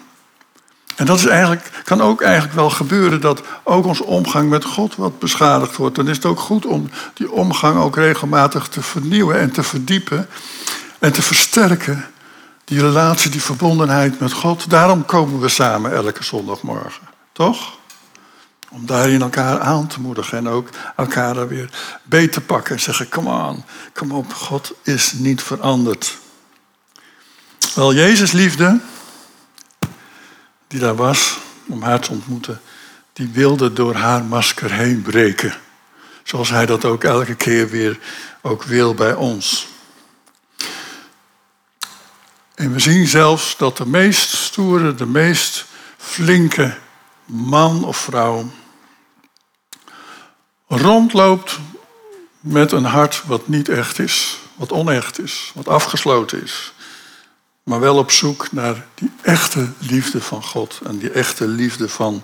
En 0.96 1.06
dat 1.06 1.18
is 1.18 1.26
eigenlijk, 1.26 1.70
kan 1.84 2.00
ook 2.00 2.20
eigenlijk 2.20 2.54
wel 2.54 2.70
gebeuren 2.70 3.20
dat 3.20 3.42
ook 3.64 3.86
onze 3.86 4.04
omgang 4.04 4.50
met 4.50 4.64
God 4.64 4.96
wat 4.96 5.18
beschadigd 5.18 5.76
wordt. 5.76 5.96
Dan 5.96 6.08
is 6.08 6.16
het 6.16 6.24
ook 6.24 6.40
goed 6.40 6.66
om 6.66 6.90
die 7.14 7.30
omgang 7.30 7.78
ook 7.78 7.96
regelmatig 7.96 8.68
te 8.68 8.82
vernieuwen 8.82 9.38
en 9.38 9.50
te 9.50 9.62
verdiepen 9.62 10.28
en 10.98 11.12
te 11.12 11.22
versterken. 11.22 12.04
Die 12.70 12.80
relatie, 12.80 13.30
die 13.30 13.42
verbondenheid 13.42 14.20
met 14.20 14.32
God. 14.32 14.70
Daarom 14.70 15.04
komen 15.04 15.40
we 15.40 15.48
samen 15.48 15.92
elke 15.92 16.24
zondagmorgen. 16.24 17.08
Toch? 17.32 17.78
Om 18.68 18.86
daarin 18.86 19.22
elkaar 19.22 19.60
aan 19.60 19.86
te 19.86 20.00
moedigen 20.00 20.38
en 20.38 20.48
ook 20.48 20.68
elkaar 20.96 21.36
er 21.36 21.48
weer 21.48 21.70
beter 22.02 22.30
te 22.30 22.40
pakken 22.40 22.74
en 22.74 22.80
zeggen: 22.80 23.08
Kom 23.08 23.28
aan, 23.28 23.64
kom 23.92 24.12
op, 24.12 24.32
God 24.32 24.72
is 24.82 25.12
niet 25.12 25.42
veranderd. 25.42 26.18
Wel, 27.74 27.94
Jezus 27.94 28.32
liefde, 28.32 28.80
die 30.66 30.80
daar 30.80 30.96
was 30.96 31.38
om 31.66 31.82
haar 31.82 32.00
te 32.00 32.10
ontmoeten, 32.10 32.60
die 33.12 33.28
wilde 33.32 33.72
door 33.72 33.94
haar 33.94 34.24
masker 34.24 34.72
heen 34.72 35.02
breken. 35.02 35.54
Zoals 36.22 36.50
hij 36.50 36.66
dat 36.66 36.84
ook 36.84 37.04
elke 37.04 37.34
keer 37.34 37.68
weer 37.68 37.98
ook 38.40 38.62
wil 38.62 38.94
bij 38.94 39.14
ons. 39.14 39.68
En 42.60 42.72
we 42.72 42.78
zien 42.78 43.06
zelfs 43.06 43.56
dat 43.56 43.76
de 43.76 43.86
meest 43.86 44.32
stoere, 44.36 44.94
de 44.94 45.06
meest 45.06 45.64
flinke 45.96 46.76
man 47.24 47.84
of 47.84 47.96
vrouw 47.96 48.50
rondloopt 50.66 51.58
met 52.40 52.72
een 52.72 52.84
hart 52.84 53.22
wat 53.26 53.48
niet 53.48 53.68
echt 53.68 53.98
is, 53.98 54.38
wat 54.54 54.72
onecht 54.72 55.20
is, 55.20 55.52
wat 55.54 55.68
afgesloten 55.68 56.42
is. 56.42 56.72
Maar 57.62 57.80
wel 57.80 57.96
op 57.96 58.10
zoek 58.10 58.52
naar 58.52 58.86
die 58.94 59.12
echte 59.22 59.68
liefde 59.78 60.20
van 60.20 60.42
God 60.42 60.80
en 60.84 60.98
die 60.98 61.10
echte 61.10 61.46
liefde 61.48 61.88
van 61.88 62.22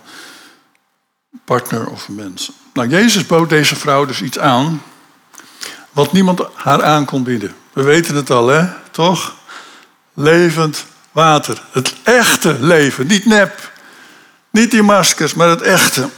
partner 1.44 1.86
of 1.86 2.08
mensen. 2.08 2.54
Nou, 2.72 2.88
Jezus 2.88 3.26
bood 3.26 3.48
deze 3.48 3.76
vrouw 3.76 4.04
dus 4.04 4.22
iets 4.22 4.38
aan 4.38 4.82
wat 5.92 6.12
niemand 6.12 6.40
haar 6.54 6.82
aan 6.82 7.04
kon 7.04 7.22
bieden. 7.22 7.54
We 7.72 7.82
weten 7.82 8.14
het 8.14 8.30
al, 8.30 8.46
hè? 8.46 8.68
Toch? 8.90 9.35
Levend 10.18 10.84
water. 11.12 11.62
Het 11.72 11.94
echte 12.02 12.56
leven, 12.60 13.06
niet 13.06 13.26
nep. 13.26 13.72
Niet 14.50 14.70
die 14.70 14.82
maskers, 14.82 15.34
maar 15.34 15.48
het 15.48 15.62
echte. 15.62 16.08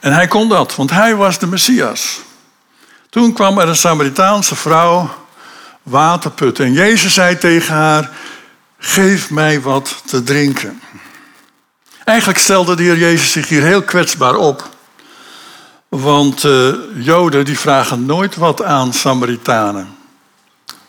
En 0.00 0.12
hij 0.12 0.26
kon 0.26 0.48
dat, 0.48 0.74
want 0.74 0.90
hij 0.90 1.14
was 1.14 1.38
de 1.38 1.46
Messias. 1.46 2.20
Toen 3.10 3.32
kwam 3.32 3.58
er 3.58 3.68
een 3.68 3.76
Samaritaanse 3.76 4.56
vrouw 4.56 5.10
water 5.82 6.30
putten. 6.30 6.64
En 6.64 6.72
Jezus 6.72 7.14
zei 7.14 7.38
tegen 7.38 7.74
haar: 7.74 8.10
Geef 8.78 9.30
mij 9.30 9.60
wat 9.60 10.02
te 10.04 10.22
drinken. 10.22 10.80
Eigenlijk 12.04 12.38
stelde 12.38 12.74
de 12.74 12.82
Heer 12.82 12.98
Jezus 12.98 13.32
zich 13.32 13.48
hier 13.48 13.62
heel 13.62 13.82
kwetsbaar 13.82 14.34
op. 14.34 14.68
Want 15.88 16.44
uh, 16.44 16.74
Joden 16.94 17.44
die 17.44 17.58
vragen 17.58 18.06
nooit 18.06 18.36
wat 18.36 18.62
aan 18.62 18.92
Samaritanen. 18.92 19.95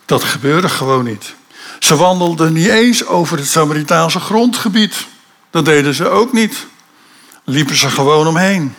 Dat 0.08 0.24
gebeurde 0.24 0.68
gewoon 0.68 1.04
niet. 1.04 1.34
Ze 1.78 1.96
wandelden 1.96 2.52
niet 2.52 2.68
eens 2.68 3.06
over 3.06 3.38
het 3.38 3.46
Samaritaanse 3.46 4.20
grondgebied. 4.20 5.06
Dat 5.50 5.64
deden 5.64 5.94
ze 5.94 6.08
ook 6.08 6.32
niet. 6.32 6.66
Liepen 7.44 7.76
ze 7.76 7.90
gewoon 7.90 8.26
omheen. 8.26 8.74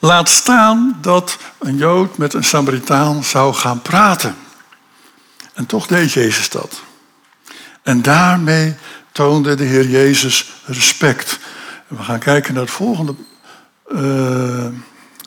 Laat 0.00 0.28
staan 0.28 0.98
dat 1.00 1.38
een 1.58 1.76
Jood 1.76 2.16
met 2.18 2.34
een 2.34 2.44
Samaritaan 2.44 3.24
zou 3.24 3.54
gaan 3.54 3.82
praten. 3.82 4.36
En 5.54 5.66
toch 5.66 5.86
deed 5.86 6.12
Jezus 6.12 6.48
dat. 6.48 6.82
En 7.82 8.02
daarmee 8.02 8.76
toonde 9.12 9.54
de 9.54 9.64
Heer 9.64 9.88
Jezus 9.88 10.52
respect. 10.64 11.38
We 11.86 12.02
gaan 12.02 12.18
kijken 12.18 12.54
naar 12.54 12.62
het 12.62 12.72
volgende, 12.72 13.14
uh, 13.88 13.98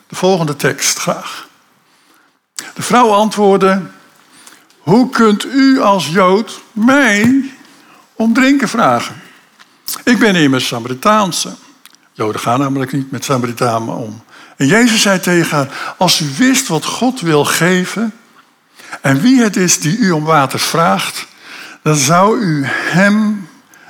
de 0.06 0.16
volgende 0.16 0.56
tekst 0.56 0.98
graag. 0.98 1.48
De 2.74 2.82
vrouw 2.82 3.12
antwoordde: 3.12 3.82
Hoe 4.88 5.10
kunt 5.10 5.44
u 5.44 5.80
als 5.80 6.08
Jood 6.08 6.62
mij 6.72 7.44
om 8.14 8.32
drinken 8.34 8.68
vragen? 8.68 9.14
Ik 10.04 10.18
ben 10.18 10.34
immers 10.34 10.66
Samaritaanse. 10.66 11.54
Joden 12.12 12.40
gaan 12.40 12.58
namelijk 12.58 12.92
niet 12.92 13.10
met 13.10 13.24
Samaritanen 13.24 13.94
om. 13.94 14.22
En 14.56 14.66
Jezus 14.66 15.02
zei 15.02 15.20
tegen 15.20 15.56
haar: 15.56 15.94
Als 15.96 16.20
u 16.20 16.26
wist 16.36 16.68
wat 16.68 16.84
God 16.84 17.20
wil 17.20 17.44
geven 17.44 18.14
en 19.00 19.20
wie 19.20 19.40
het 19.40 19.56
is 19.56 19.80
die 19.80 19.98
u 19.98 20.10
om 20.10 20.24
water 20.24 20.58
vraagt, 20.58 21.26
dan 21.82 21.96
zou 21.96 22.38
u 22.38 22.64
hem 22.66 23.48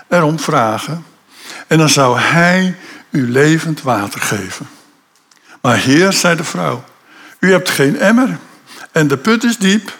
erom 0.08 0.38
vragen 0.38 1.04
en 1.66 1.78
dan 1.78 1.88
zou 1.88 2.18
hij 2.18 2.76
u 3.10 3.30
levend 3.30 3.82
water 3.82 4.20
geven. 4.20 4.68
Maar 5.60 5.76
Heer, 5.76 6.12
zei 6.12 6.36
de 6.36 6.44
vrouw, 6.44 6.84
u 7.38 7.50
hebt 7.50 7.70
geen 7.70 7.98
emmer 7.98 8.38
en 8.92 9.08
de 9.08 9.16
put 9.16 9.44
is 9.44 9.56
diep. 9.56 9.96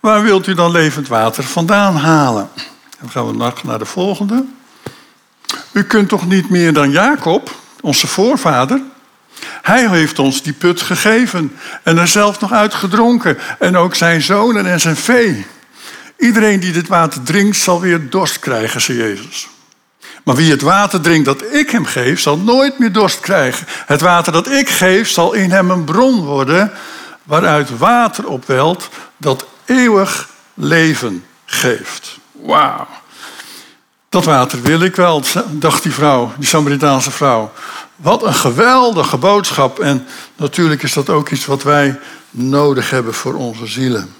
Waar 0.00 0.22
wilt 0.22 0.46
u 0.46 0.54
dan 0.54 0.70
levend 0.70 1.08
water 1.08 1.44
vandaan 1.44 1.96
halen? 1.96 2.50
Dan 3.00 3.10
gaan 3.10 3.26
we 3.26 3.52
naar 3.62 3.78
de 3.78 3.84
volgende. 3.84 4.44
U 5.72 5.84
kunt 5.84 6.08
toch 6.08 6.26
niet 6.26 6.50
meer 6.50 6.72
dan 6.72 6.90
Jacob, 6.90 7.54
onze 7.80 8.06
voorvader? 8.06 8.80
Hij 9.62 9.88
heeft 9.88 10.18
ons 10.18 10.42
die 10.42 10.52
put 10.52 10.80
gegeven 10.80 11.56
en 11.82 11.98
er 11.98 12.08
zelf 12.08 12.40
nog 12.40 12.52
uitgedronken. 12.52 13.38
En 13.58 13.76
ook 13.76 13.94
zijn 13.94 14.22
zonen 14.22 14.66
en 14.66 14.80
zijn 14.80 14.96
vee. 14.96 15.46
Iedereen 16.18 16.60
die 16.60 16.72
dit 16.72 16.88
water 16.88 17.22
drinkt, 17.22 17.56
zal 17.56 17.80
weer 17.80 18.10
dorst 18.10 18.38
krijgen, 18.38 18.80
zei 18.80 18.98
Jezus. 18.98 19.48
Maar 20.24 20.34
wie 20.34 20.50
het 20.50 20.62
water 20.62 21.00
drinkt 21.00 21.24
dat 21.24 21.54
ik 21.54 21.70
hem 21.70 21.84
geef, 21.84 22.20
zal 22.20 22.38
nooit 22.38 22.78
meer 22.78 22.92
dorst 22.92 23.20
krijgen. 23.20 23.66
Het 23.86 24.00
water 24.00 24.32
dat 24.32 24.50
ik 24.50 24.68
geef, 24.68 25.08
zal 25.08 25.32
in 25.32 25.50
hem 25.50 25.70
een 25.70 25.84
bron 25.84 26.24
worden 26.24 26.72
waaruit 27.22 27.78
water 27.78 28.26
opwelt 28.26 28.88
dat 29.16 29.46
eeuwig 29.70 30.28
leven 30.54 31.24
geeft. 31.44 32.18
Wauw. 32.32 32.86
Dat 34.08 34.24
water 34.24 34.62
wil 34.62 34.80
ik 34.80 34.96
wel, 34.96 35.22
dacht 35.50 35.82
die 35.82 35.92
vrouw, 35.92 36.32
die 36.36 36.48
Samaritaanse 36.48 37.10
vrouw. 37.10 37.52
Wat 37.96 38.22
een 38.22 38.34
geweldige 38.34 39.16
boodschap. 39.16 39.78
En 39.78 40.06
natuurlijk 40.36 40.82
is 40.82 40.92
dat 40.92 41.10
ook 41.10 41.30
iets 41.30 41.46
wat 41.46 41.62
wij 41.62 41.98
nodig 42.30 42.90
hebben 42.90 43.14
voor 43.14 43.34
onze 43.34 43.66
zielen. 43.66 44.14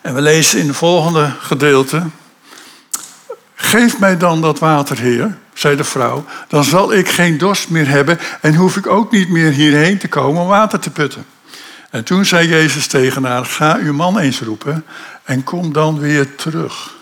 En 0.00 0.14
we 0.14 0.20
lezen 0.20 0.58
in 0.58 0.68
het 0.68 0.76
volgende 0.76 1.32
gedeelte. 1.40 2.06
Geef 3.54 3.98
mij 3.98 4.16
dan 4.16 4.40
dat 4.40 4.58
water, 4.58 4.98
Heer, 4.98 5.38
zei 5.54 5.76
de 5.76 5.84
vrouw. 5.84 6.24
Dan 6.48 6.64
zal 6.64 6.92
ik 6.92 7.08
geen 7.08 7.38
dorst 7.38 7.68
meer 7.68 7.88
hebben 7.88 8.18
en 8.40 8.54
hoef 8.54 8.76
ik 8.76 8.86
ook 8.86 9.10
niet 9.10 9.28
meer 9.28 9.50
hierheen 9.50 9.98
te 9.98 10.08
komen 10.08 10.42
om 10.42 10.48
water 10.48 10.78
te 10.78 10.90
putten. 10.90 11.26
En 11.90 12.04
toen 12.04 12.24
zei 12.24 12.48
Jezus 12.48 12.86
tegen 12.86 13.24
haar: 13.24 13.44
Ga 13.44 13.76
uw 13.76 13.92
man 13.92 14.18
eens 14.18 14.40
roepen 14.40 14.86
en 15.24 15.44
kom 15.44 15.72
dan 15.72 15.98
weer 15.98 16.34
terug. 16.34 16.94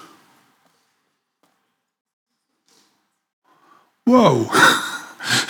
Wow. 4.03 4.55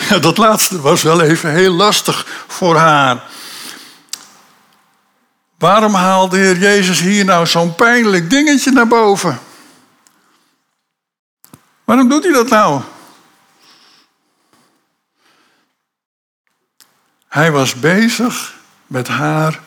dat 0.21 0.37
laatste 0.37 0.81
was 0.81 1.01
wel 1.01 1.21
even 1.21 1.51
heel 1.51 1.73
lastig 1.73 2.43
voor 2.47 2.75
haar. 2.75 3.23
Waarom 5.57 5.93
haalde 5.93 6.37
de 6.37 6.43
Heer 6.43 6.57
Jezus 6.57 6.99
hier 6.99 7.25
nou 7.25 7.47
zo'n 7.47 7.75
pijnlijk 7.75 8.29
dingetje 8.29 8.71
naar 8.71 8.87
boven? 8.87 9.39
Waarom 11.83 12.09
doet 12.09 12.23
hij 12.23 12.33
dat 12.33 12.49
nou? 12.49 12.81
Hij 17.27 17.51
was 17.51 17.79
bezig 17.79 18.58
met 18.89 19.07
haar 19.07 19.59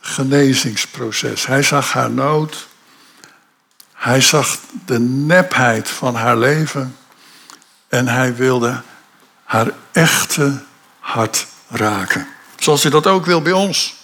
genezingsproces. 0.00 1.46
Hij 1.46 1.62
zag 1.62 1.92
haar 1.92 2.10
nood. 2.10 2.68
Hij 3.92 4.20
zag 4.20 4.58
de 4.84 4.98
nepheid 4.98 5.90
van 5.90 6.14
haar 6.14 6.36
leven. 6.36 6.96
En 7.88 8.08
hij 8.08 8.34
wilde 8.34 8.82
haar 9.44 9.70
echte 9.92 10.62
hart 10.98 11.46
raken. 11.68 12.26
Zoals 12.56 12.82
hij 12.82 12.90
dat 12.90 13.06
ook 13.06 13.26
wil 13.26 13.42
bij 13.42 13.52
ons. 13.52 13.94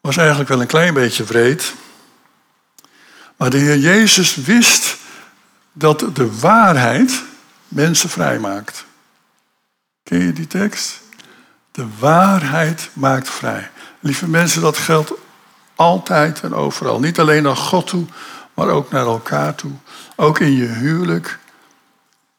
Was 0.00 0.16
eigenlijk 0.16 0.48
wel 0.48 0.60
een 0.60 0.66
klein 0.66 0.94
beetje 0.94 1.24
vreed. 1.24 1.74
Maar 3.36 3.50
de 3.50 3.58
Heer 3.58 3.78
Jezus 3.78 4.34
wist 4.34 4.96
dat 5.72 6.04
de 6.12 6.38
waarheid 6.38 7.22
mensen 7.68 8.08
vrijmaakt. 8.08 8.86
Ken 10.08 10.18
je 10.18 10.32
die 10.32 10.46
tekst? 10.46 11.00
De 11.70 11.86
waarheid 11.98 12.90
maakt 12.92 13.28
vrij. 13.28 13.70
Lieve 14.00 14.28
mensen, 14.28 14.62
dat 14.62 14.76
geldt 14.76 15.12
altijd 15.74 16.40
en 16.40 16.54
overal. 16.54 17.00
Niet 17.00 17.20
alleen 17.20 17.42
naar 17.42 17.56
God 17.56 17.86
toe, 17.86 18.06
maar 18.54 18.68
ook 18.68 18.90
naar 18.90 19.06
elkaar 19.06 19.54
toe. 19.54 19.72
Ook 20.16 20.38
in 20.38 20.52
je 20.52 20.66
huwelijk. 20.66 21.38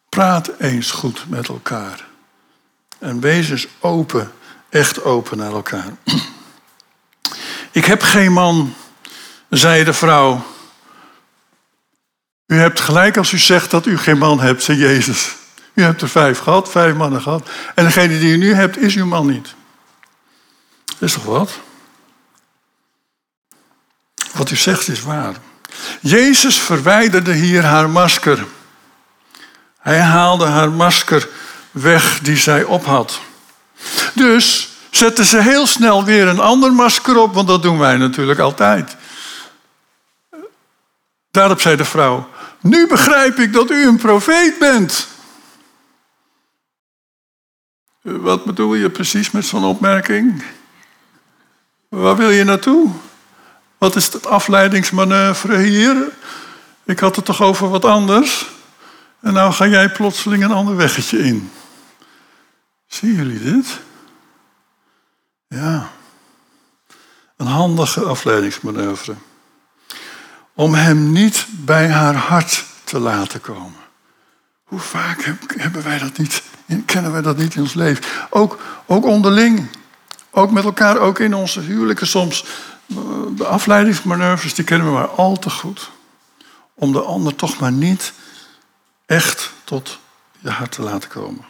Praat 0.10 0.52
eens 0.60 0.92
goed 0.92 1.26
met 1.28 1.48
elkaar. 1.48 2.06
En 3.00 3.20
wees 3.20 3.50
eens 3.50 3.68
open, 3.80 4.32
echt 4.70 5.04
open 5.04 5.38
naar 5.38 5.52
elkaar. 5.52 5.94
Ik 7.72 7.86
heb 7.86 8.02
geen 8.02 8.34
man, 8.34 8.74
zei 9.50 9.84
de 9.84 9.94
vrouw. 9.94 10.46
U 12.46 12.60
hebt 12.60 12.80
gelijk 12.80 13.18
als 13.18 13.32
u 13.32 13.38
zegt 13.38 13.72
dat 13.72 13.86
u 13.86 13.98
geen 13.98 14.18
man 14.18 14.40
hebt, 14.40 14.64
zei 14.64 14.78
Jezus. 14.78 15.36
U 15.74 15.82
hebt 15.82 16.02
er 16.02 16.10
vijf 16.10 16.40
gehad, 16.40 16.70
vijf 16.70 16.96
mannen 16.96 17.22
gehad. 17.22 17.50
En 17.76 17.84
degene 17.84 18.20
die 18.20 18.34
u 18.34 18.38
nu 18.38 18.54
hebt, 18.54 18.78
is 18.78 18.96
uw 18.96 19.06
man 19.06 19.28
niet. 19.28 19.54
Dat 20.86 21.10
is 21.10 21.14
toch 21.14 21.24
wat? 21.24 21.60
Wat 24.34 24.52
u 24.52 24.56
zegt 24.56 24.88
is 24.88 25.02
waar. 25.02 25.36
Jezus 26.02 26.60
verwijderde 26.60 27.34
hier 27.34 27.64
haar 27.64 27.90
masker. 27.90 28.46
Hij 29.80 30.00
haalde 30.00 30.46
haar 30.46 30.72
masker 30.72 31.28
weg 31.72 32.20
die 32.20 32.38
zij 32.38 32.64
op 32.64 32.86
had. 32.86 33.20
Dus 34.14 34.70
zette 34.90 35.26
ze 35.26 35.42
heel 35.42 35.68
snel 35.68 36.04
weer 36.04 36.28
een 36.28 36.40
ander 36.40 36.74
masker 36.74 37.18
op, 37.18 37.34
want 37.34 37.48
dat 37.48 37.62
doen 37.62 37.80
wij 37.80 37.98
natuurlijk 37.98 38.40
altijd. 38.40 38.96
Daarop 41.32 41.62
zei 41.62 41.76
de 41.76 41.86
vrouw: 41.86 42.30
Nu 42.60 42.88
begrijp 42.88 43.40
ik 43.40 43.54
dat 43.54 43.72
u 43.72 43.88
een 43.88 43.98
profeet 43.98 44.60
bent. 44.60 45.08
Wat 48.18 48.46
bedoel 48.46 48.74
je 48.74 48.90
precies 48.90 49.32
met 49.32 49.46
zo'n 49.46 49.64
opmerking? 49.64 50.44
Waar 51.90 52.16
wil 52.16 52.30
je 52.30 52.44
naartoe? 52.44 52.92
Wat 53.78 53.96
is 53.96 54.14
het 54.14 54.26
afleidingsmanoeuvre 54.26 55.58
hier? 55.58 56.12
Ik 56.84 57.00
had 57.00 57.16
het 57.16 57.26
toch 57.26 57.42
over 57.42 57.70
wat 57.70 57.86
anders? 57.86 58.50
En 59.20 59.34
nou 59.34 59.54
ga 59.54 59.68
jij 59.68 59.90
plotseling 59.90 60.44
een 60.44 60.52
ander 60.52 60.76
weggetje 60.76 61.18
in. 61.18 61.52
Zien 62.88 63.14
jullie 63.14 63.40
dit? 63.40 63.80
Ja. 65.48 65.90
Een 67.38 67.48
handige 67.48 68.04
afleidingsmanoeuvre. 68.04 69.16
Om 70.54 70.74
hem 70.74 71.12
niet 71.12 71.46
bij 71.50 71.90
haar 71.90 72.16
hart 72.16 72.66
te 72.84 73.00
laten 73.00 73.42
komen. 73.42 73.88
Hoe 74.64 74.80
vaak 74.80 75.36
hebben 75.58 75.84
wij 75.84 76.00
dat 76.00 76.18
niet, 76.18 76.44
kennen 76.86 77.12
wij 77.12 77.22
dat 77.22 77.38
niet 77.38 77.56
in 77.56 77.62
ons 77.62 77.74
leven? 77.74 78.04
Ook, 78.30 78.60
ook 78.86 79.06
onderling. 79.06 79.68
Ook 80.32 80.52
met 80.52 80.64
elkaar, 80.64 80.98
ook 80.98 81.20
in 81.20 81.34
onze 81.34 81.60
huwelijken 81.60 82.08
soms. 82.08 82.46
De 83.36 83.46
afleidingsmanoeuvres, 83.46 84.54
die 84.54 84.66
kennen 84.66 84.88
we 84.88 84.94
maar 84.94 85.08
al 85.08 85.40
te 85.40 85.50
goed 85.50 85.90
om 86.74 86.92
de 86.92 87.02
ander 87.02 87.36
toch 87.36 87.60
maar 87.60 87.72
niet 87.72 88.14
echt 89.06 89.52
tot 89.64 90.00
je 90.40 90.50
hart 90.50 90.72
te 90.72 90.82
laten 90.82 91.10
komen. 91.10 91.46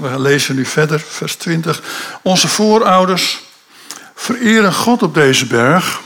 we 0.00 0.20
lezen 0.20 0.54
nu 0.54 0.64
verder, 0.64 1.00
vers 1.00 1.34
20. 1.34 1.82
Onze 2.22 2.48
voorouders 2.48 3.42
vereren 4.14 4.72
God 4.74 5.02
op 5.02 5.14
deze 5.14 5.46
berg. 5.46 6.00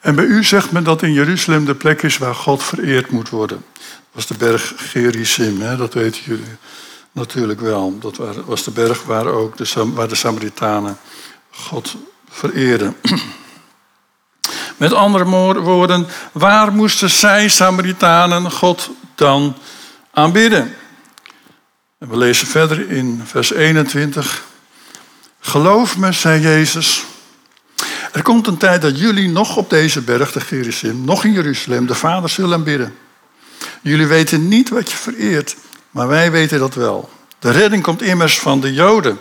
En 0.00 0.14
bij 0.14 0.24
u 0.24 0.44
zegt 0.44 0.70
men 0.70 0.84
dat 0.84 1.02
in 1.02 1.12
Jeruzalem 1.12 1.64
de 1.64 1.74
plek 1.74 2.02
is 2.02 2.18
waar 2.18 2.34
God 2.34 2.62
vereerd 2.62 3.10
moet 3.10 3.28
worden. 3.28 3.64
Dat 3.76 4.10
was 4.10 4.26
de 4.26 4.34
berg 4.34 4.72
Gerizim, 4.76 5.60
hè? 5.60 5.76
dat 5.76 5.94
weten 5.94 6.22
jullie 6.24 6.56
natuurlijk 7.12 7.60
wel. 7.60 7.98
Dat 7.98 8.16
was 8.46 8.64
de 8.64 8.70
berg 8.70 9.04
waar, 9.04 9.26
ook 9.26 9.56
de, 9.56 9.92
waar 9.94 10.08
de 10.08 10.14
Samaritanen 10.14 10.98
God 11.50 11.96
vereerden. 12.30 12.96
Met 14.76 14.92
andere 14.92 15.24
woorden, 15.60 16.06
waar 16.32 16.72
moesten 16.72 17.10
zij, 17.10 17.48
Samaritanen, 17.48 18.50
God 18.50 18.90
dan 19.14 19.56
aanbidden? 20.10 20.74
En 21.98 22.08
we 22.08 22.16
lezen 22.16 22.46
verder 22.46 22.90
in 22.90 23.22
vers 23.24 23.52
21. 23.52 24.44
Geloof 25.40 25.96
me, 25.96 26.12
zei 26.12 26.40
Jezus. 26.40 27.04
Er 28.12 28.22
komt 28.22 28.46
een 28.46 28.56
tijd 28.56 28.82
dat 28.82 28.98
jullie 28.98 29.28
nog 29.28 29.56
op 29.56 29.70
deze 29.70 30.00
berg, 30.00 30.32
de 30.32 30.40
Gerizim, 30.40 31.04
nog 31.04 31.24
in 31.24 31.32
Jeruzalem, 31.32 31.86
de 31.86 31.94
Vader 31.94 32.28
zullen 32.28 32.58
aanbidden. 32.58 32.94
Jullie 33.82 34.06
weten 34.06 34.48
niet 34.48 34.68
wat 34.68 34.90
je 34.90 34.96
vereert, 34.96 35.56
maar 35.92 36.08
wij 36.08 36.30
weten 36.30 36.58
dat 36.58 36.74
wel. 36.74 37.10
De 37.38 37.50
redding 37.50 37.82
komt 37.82 38.02
immers 38.02 38.38
van 38.38 38.60
de 38.60 38.72
Joden. 38.72 39.18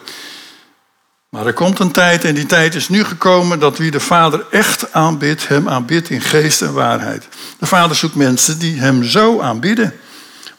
Maar 1.29 1.45
er 1.45 1.53
komt 1.53 1.79
een 1.79 1.91
tijd, 1.91 2.23
en 2.23 2.35
die 2.35 2.45
tijd 2.45 2.75
is 2.75 2.89
nu 2.89 3.03
gekomen, 3.03 3.59
dat 3.59 3.77
wie 3.77 3.91
de 3.91 3.99
Vader 3.99 4.45
echt 4.51 4.93
aanbidt, 4.93 5.47
hem 5.47 5.69
aanbidt 5.69 6.09
in 6.09 6.21
geest 6.21 6.61
en 6.61 6.73
waarheid. 6.73 7.27
De 7.59 7.65
Vader 7.65 7.95
zoekt 7.95 8.15
mensen 8.15 8.59
die 8.59 8.79
hem 8.79 9.03
zo 9.03 9.39
aanbidden. 9.39 9.99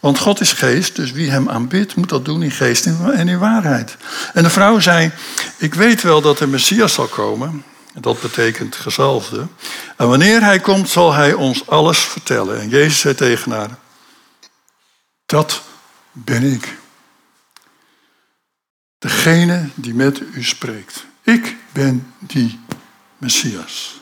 Want 0.01 0.19
God 0.19 0.41
is 0.41 0.53
geest, 0.53 0.97
dus 0.97 1.13
wie 1.13 1.31
hem 1.31 1.49
aanbidt, 1.49 1.95
moet 1.95 2.09
dat 2.09 2.25
doen 2.25 2.43
in 2.43 2.51
geest 2.51 2.87
en 2.87 3.29
in 3.29 3.39
waarheid. 3.39 3.97
En 4.35 4.43
de 4.43 4.51
vrouw 4.51 4.81
zei, 4.81 5.11
ik 5.57 5.75
weet 5.75 6.03
wel 6.03 6.21
dat 6.21 6.39
de 6.39 6.47
Messias 6.47 6.93
zal 6.93 7.07
komen. 7.07 7.65
Dat 8.01 8.21
betekent 8.21 8.77
gezalfde. 8.77 9.47
En 9.97 10.09
wanneer 10.09 10.43
hij 10.43 10.61
komt, 10.61 10.89
zal 10.89 11.13
hij 11.13 11.33
ons 11.33 11.67
alles 11.67 11.99
vertellen. 11.99 12.61
En 12.61 12.69
Jezus 12.69 12.99
zei 13.01 13.15
tegen 13.15 13.53
haar, 13.53 13.71
dat 15.27 15.63
ben 16.13 16.43
ik. 16.43 16.77
Degene 18.99 19.69
die 19.75 19.95
met 19.95 20.21
u 20.35 20.43
spreekt. 20.43 21.05
Ik 21.23 21.57
ben 21.73 22.13
die 22.19 22.61
Messias. 23.19 24.01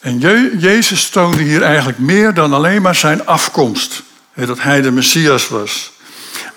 En 0.00 0.18
Jezus 0.58 1.08
toonde 1.08 1.42
hier 1.42 1.62
eigenlijk 1.62 1.98
meer 1.98 2.34
dan 2.34 2.52
alleen 2.52 2.82
maar 2.82 2.94
zijn 2.94 3.26
afkomst. 3.26 4.02
Dat 4.34 4.62
hij 4.62 4.80
de 4.80 4.90
Messias 4.90 5.48
was. 5.48 5.92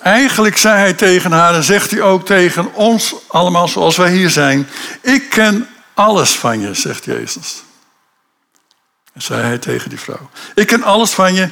Eigenlijk 0.02 0.58
zei 0.58 0.78
hij 0.78 0.94
tegen 0.94 1.32
haar 1.32 1.56
en 1.56 1.64
zegt 1.64 1.92
hij 1.92 2.02
ook 2.02 2.26
tegen 2.26 2.74
ons 2.74 3.16
allemaal 3.28 3.68
zoals 3.68 3.98
wij 3.98 4.12
hier 4.12 4.30
zijn. 4.30 4.68
Ik 5.02 5.30
ken 5.30 5.68
alles 5.94 6.36
van 6.36 6.60
je, 6.60 6.74
zegt 6.74 7.06
Jezus. 7.06 7.64
En 9.14 9.22
zei 9.22 9.42
hij 9.42 9.58
tegen 9.58 9.90
die 9.90 10.00
vrouw. 10.00 10.30
Ik 10.56 10.68
ken 10.68 10.84
alles 10.84 11.12
van 11.12 11.34
je 11.34 11.50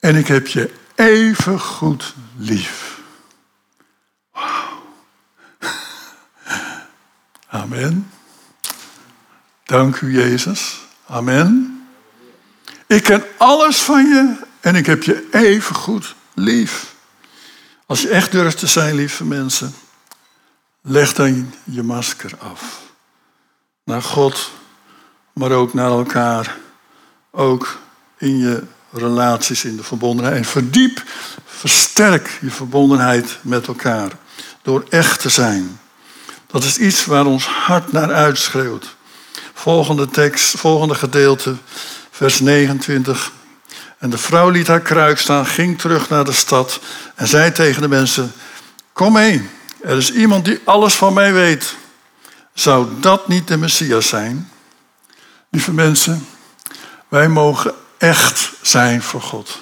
en 0.00 0.16
ik 0.16 0.26
heb 0.26 0.46
je 0.46 0.70
even 1.02 1.60
goed 1.60 2.14
lief. 2.36 3.00
Amen. 7.48 8.10
Dank 9.64 10.00
u, 10.00 10.12
Jezus. 10.12 10.80
Amen. 11.06 11.80
Ik 12.86 13.02
ken 13.02 13.24
alles 13.38 13.82
van 13.82 14.06
je 14.06 14.36
en 14.60 14.76
ik 14.76 14.86
heb 14.86 15.02
je 15.02 15.28
even 15.30 15.74
goed 15.74 16.14
lief. 16.34 16.94
Als 17.86 18.02
je 18.02 18.08
echt 18.08 18.32
durft 18.32 18.58
te 18.58 18.66
zijn, 18.66 18.94
lieve 18.94 19.24
mensen, 19.24 19.74
leg 20.80 21.12
dan 21.12 21.54
je 21.64 21.82
masker 21.82 22.32
af. 22.38 22.80
Naar 23.84 24.02
God, 24.02 24.50
maar 25.32 25.50
ook 25.50 25.74
naar 25.74 25.90
elkaar. 25.90 26.56
Ook 27.30 27.78
in 28.18 28.38
je 28.38 28.64
relaties, 28.92 29.64
in 29.64 29.76
de 29.76 29.82
verbondenheid. 29.82 30.36
En 30.36 30.44
verdiep, 30.44 31.02
versterk 31.44 32.38
je 32.40 32.50
verbondenheid 32.50 33.38
met 33.40 33.66
elkaar. 33.66 34.10
Door 34.62 34.84
echt 34.88 35.20
te 35.20 35.28
zijn. 35.28 35.80
Dat 36.46 36.64
is 36.64 36.78
iets 36.78 37.04
waar 37.04 37.26
ons 37.26 37.46
hart 37.46 37.92
naar 37.92 38.12
uitschreeuwt. 38.12 38.96
Volgende 39.54 40.08
tekst, 40.08 40.58
volgende 40.58 40.94
gedeelte, 40.94 41.56
vers 42.10 42.40
29. 42.40 43.32
En 43.98 44.10
de 44.10 44.18
vrouw 44.18 44.50
liet 44.50 44.66
haar 44.66 44.80
kruik 44.80 45.18
staan, 45.18 45.46
ging 45.46 45.78
terug 45.78 46.08
naar 46.08 46.24
de 46.24 46.32
stad 46.32 46.80
en 47.14 47.28
zei 47.28 47.52
tegen 47.52 47.82
de 47.82 47.88
mensen: 47.88 48.32
Kom 48.92 49.12
mee, 49.12 49.48
er 49.80 49.96
is 49.96 50.12
iemand 50.12 50.44
die 50.44 50.60
alles 50.64 50.94
van 50.94 51.12
mij 51.14 51.32
weet. 51.32 51.74
Zou 52.54 52.88
dat 53.00 53.28
niet 53.28 53.48
de 53.48 53.56
Messias 53.56 54.08
zijn? 54.08 54.50
Lieve 55.50 55.72
mensen, 55.72 56.26
wij 57.08 57.28
mogen 57.28 57.74
echt 58.02 58.52
zijn 58.62 59.02
voor 59.02 59.22
God. 59.22 59.58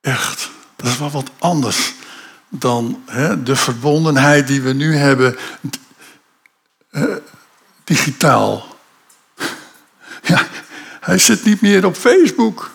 Echt. 0.00 0.50
Dat 0.76 0.86
is 0.86 0.98
wel 0.98 1.10
wat 1.10 1.30
anders 1.38 1.92
dan 2.48 3.02
hè, 3.06 3.42
de 3.42 3.56
verbondenheid 3.56 4.46
die 4.46 4.62
we 4.62 4.72
nu 4.72 4.96
hebben 4.96 5.36
digitaal. 7.84 8.66
Ja, 10.26 10.46
hij 11.00 11.18
zit 11.18 11.44
niet 11.44 11.60
meer 11.60 11.86
op 11.86 11.96
Facebook. 11.96 12.70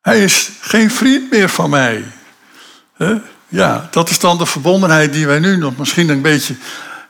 Hij 0.00 0.24
is 0.24 0.50
geen 0.60 0.90
vriend 0.90 1.30
meer 1.30 1.48
van 1.48 1.70
mij. 1.70 2.04
Ja, 3.48 3.88
dat 3.90 4.10
is 4.10 4.18
dan 4.18 4.38
de 4.38 4.46
verbondenheid 4.46 5.12
die 5.12 5.26
wij 5.26 5.38
nu 5.38 5.56
nog 5.56 5.76
misschien 5.76 6.08
een 6.08 6.22
beetje 6.22 6.56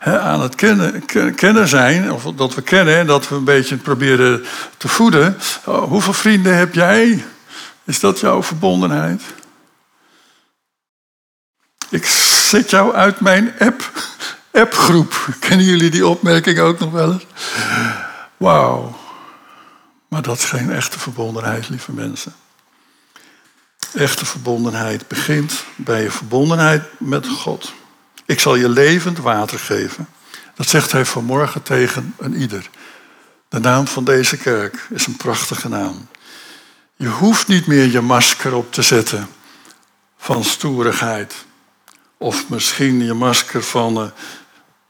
aan 0.00 0.40
het 0.40 0.54
kennen, 0.54 1.04
kennen 1.34 1.68
zijn. 1.68 2.12
Of 2.12 2.22
dat 2.22 2.54
we 2.54 2.62
kennen 2.62 2.96
en 2.96 3.06
dat 3.06 3.28
we 3.28 3.34
een 3.34 3.44
beetje 3.44 3.76
proberen 3.76 4.44
te 4.76 4.88
voeden. 4.88 5.36
Oh, 5.64 5.82
hoeveel 5.82 6.12
vrienden 6.12 6.56
heb 6.56 6.74
jij? 6.74 7.24
Is 7.84 8.00
dat 8.00 8.20
jouw 8.20 8.42
verbondenheid? 8.42 9.22
Ik 11.88 12.06
zet 12.06 12.70
jou 12.70 12.94
uit 12.94 13.20
mijn 13.20 13.52
app, 13.58 13.92
appgroep. 14.52 15.28
Kennen 15.38 15.66
jullie 15.66 15.90
die 15.90 16.06
opmerking 16.06 16.58
ook 16.58 16.78
nog 16.78 16.90
wel 16.90 17.12
eens? 17.12 17.26
Wauw. 18.36 18.98
Maar 20.08 20.22
dat 20.22 20.38
is 20.38 20.44
geen 20.44 20.72
echte 20.72 20.98
verbondenheid, 20.98 21.68
lieve 21.68 21.92
mensen. 21.92 22.34
Echte 23.94 24.26
verbondenheid 24.26 25.08
begint 25.08 25.64
bij 25.76 26.02
je 26.02 26.10
verbondenheid 26.10 26.82
met 26.98 27.28
God. 27.28 27.72
Ik 28.30 28.40
zal 28.40 28.54
je 28.54 28.68
levend 28.68 29.18
water 29.18 29.58
geven. 29.58 30.08
Dat 30.54 30.68
zegt 30.68 30.92
hij 30.92 31.04
vanmorgen 31.04 31.62
tegen 31.62 32.14
een 32.18 32.36
ieder. 32.36 32.70
De 33.48 33.58
naam 33.58 33.86
van 33.86 34.04
deze 34.04 34.36
kerk 34.36 34.86
is 34.90 35.06
een 35.06 35.16
prachtige 35.16 35.68
naam. 35.68 36.08
Je 36.96 37.08
hoeft 37.08 37.46
niet 37.46 37.66
meer 37.66 37.90
je 37.90 38.00
masker 38.00 38.54
op 38.54 38.72
te 38.72 38.82
zetten 38.82 39.28
van 40.18 40.44
stoerigheid. 40.44 41.34
Of 42.18 42.48
misschien 42.48 43.04
je 43.04 43.14
masker 43.14 43.62
van 43.62 44.02
uh, 44.02 44.04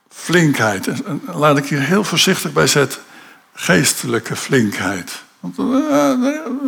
flinkheid. 0.09 0.89
Laat 1.27 1.59
ik 1.59 1.67
hier 1.67 1.81
heel 1.81 2.05
voorzichtig 2.05 2.53
bij 2.53 2.67
zetten. 2.67 3.01
Geestelijke 3.55 4.37
flinkheid. 4.37 5.23
Want 5.41 5.59
uh, 5.59 6.13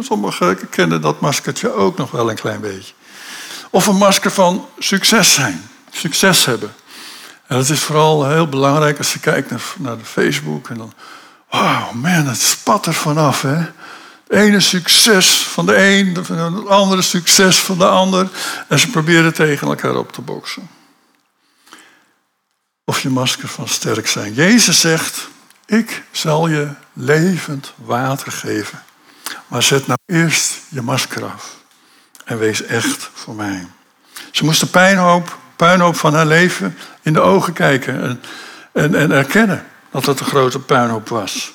sommigen 0.00 0.68
kennen 0.68 1.00
dat 1.00 1.20
maskertje 1.20 1.72
ook 1.72 1.96
nog 1.96 2.11
wel 2.11 2.30
een 2.30 2.37
klein 2.37 2.61
beetje. 2.61 2.92
Of 3.70 3.87
een 3.87 3.96
masker 3.96 4.30
van 4.30 4.68
succes 4.78 5.35
zijn. 5.35 5.70
Succes 5.92 6.44
hebben. 6.44 6.74
En 7.46 7.57
dat 7.57 7.68
is 7.68 7.81
vooral 7.81 8.28
heel 8.28 8.48
belangrijk 8.48 8.98
als 8.98 9.12
je 9.12 9.20
kijkt 9.20 9.50
naar, 9.50 9.62
naar 9.78 9.99
de 9.99 10.05
Facebook. 10.05 10.68
En 10.68 10.76
dan, 10.76 10.93
wow 11.51 11.93
man, 11.93 12.26
het 12.26 12.40
spat 12.40 12.86
er 12.86 12.95
vanaf. 12.95 13.43
Hè? 13.43 13.57
Het 13.57 13.70
ene 14.28 14.61
succes 14.61 15.43
van 15.43 15.66
de 15.66 15.76
een, 15.76 16.14
het 16.14 16.68
andere 16.68 17.03
succes 17.03 17.59
van 17.59 17.78
de 17.78 17.86
ander. 17.86 18.28
En 18.68 18.78
ze 18.78 18.90
proberen 18.90 19.34
tegen 19.34 19.68
elkaar 19.68 19.97
op 19.97 20.12
te 20.12 20.20
boksen. 20.20 20.68
Of 22.84 23.01
je 23.01 23.09
masker 23.09 23.49
van 23.49 23.68
sterk 23.68 24.09
zijn. 24.09 24.34
Jezus 24.34 24.80
zegt, 24.80 25.28
ik 25.66 26.03
zal 26.11 26.49
je 26.49 26.68
levend 26.93 27.72
water 27.76 28.32
geven. 28.32 28.82
Maar 29.47 29.62
zet 29.62 29.86
nou 29.86 29.99
eerst 30.07 30.59
je 30.68 30.82
masker 30.82 31.24
af. 31.24 31.57
En 32.24 32.38
wees 32.38 32.62
echt 32.62 33.11
voor 33.12 33.34
mij. 33.34 33.66
Ze 34.30 34.45
moesten 34.45 34.70
pijnhoop, 34.70 35.38
puinhoop 35.62 35.96
van 35.96 36.14
haar 36.14 36.26
leven 36.26 36.76
in 37.02 37.12
de 37.12 37.20
ogen 37.20 37.52
kijken. 37.52 38.02
En, 38.02 38.20
en, 38.72 38.94
en 38.94 39.10
erkennen 39.10 39.66
dat 39.90 40.06
het 40.06 40.20
een 40.20 40.26
grote 40.26 40.58
puinhoop 40.58 41.08
was. 41.08 41.52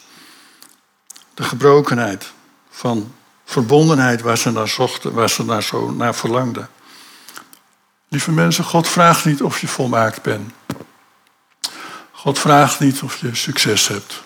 De 1.33 1.43
gebrokenheid 1.43 2.31
van 2.69 3.13
verbondenheid 3.45 4.21
waar 4.21 4.37
ze 4.37 4.51
naar 4.51 4.67
zochten, 4.67 5.13
waar 5.13 5.29
ze 5.29 5.45
naar 5.45 5.63
zo 5.63 5.91
naar 5.91 6.15
verlangden. 6.15 6.69
Lieve 8.07 8.31
mensen, 8.31 8.63
God 8.63 8.87
vraagt 8.87 9.25
niet 9.25 9.41
of 9.41 9.59
je 9.61 9.67
volmaakt 9.67 10.21
bent. 10.21 10.51
God 12.11 12.39
vraagt 12.39 12.79
niet 12.79 13.01
of 13.01 13.17
je 13.17 13.35
succes 13.35 13.87
hebt. 13.87 14.23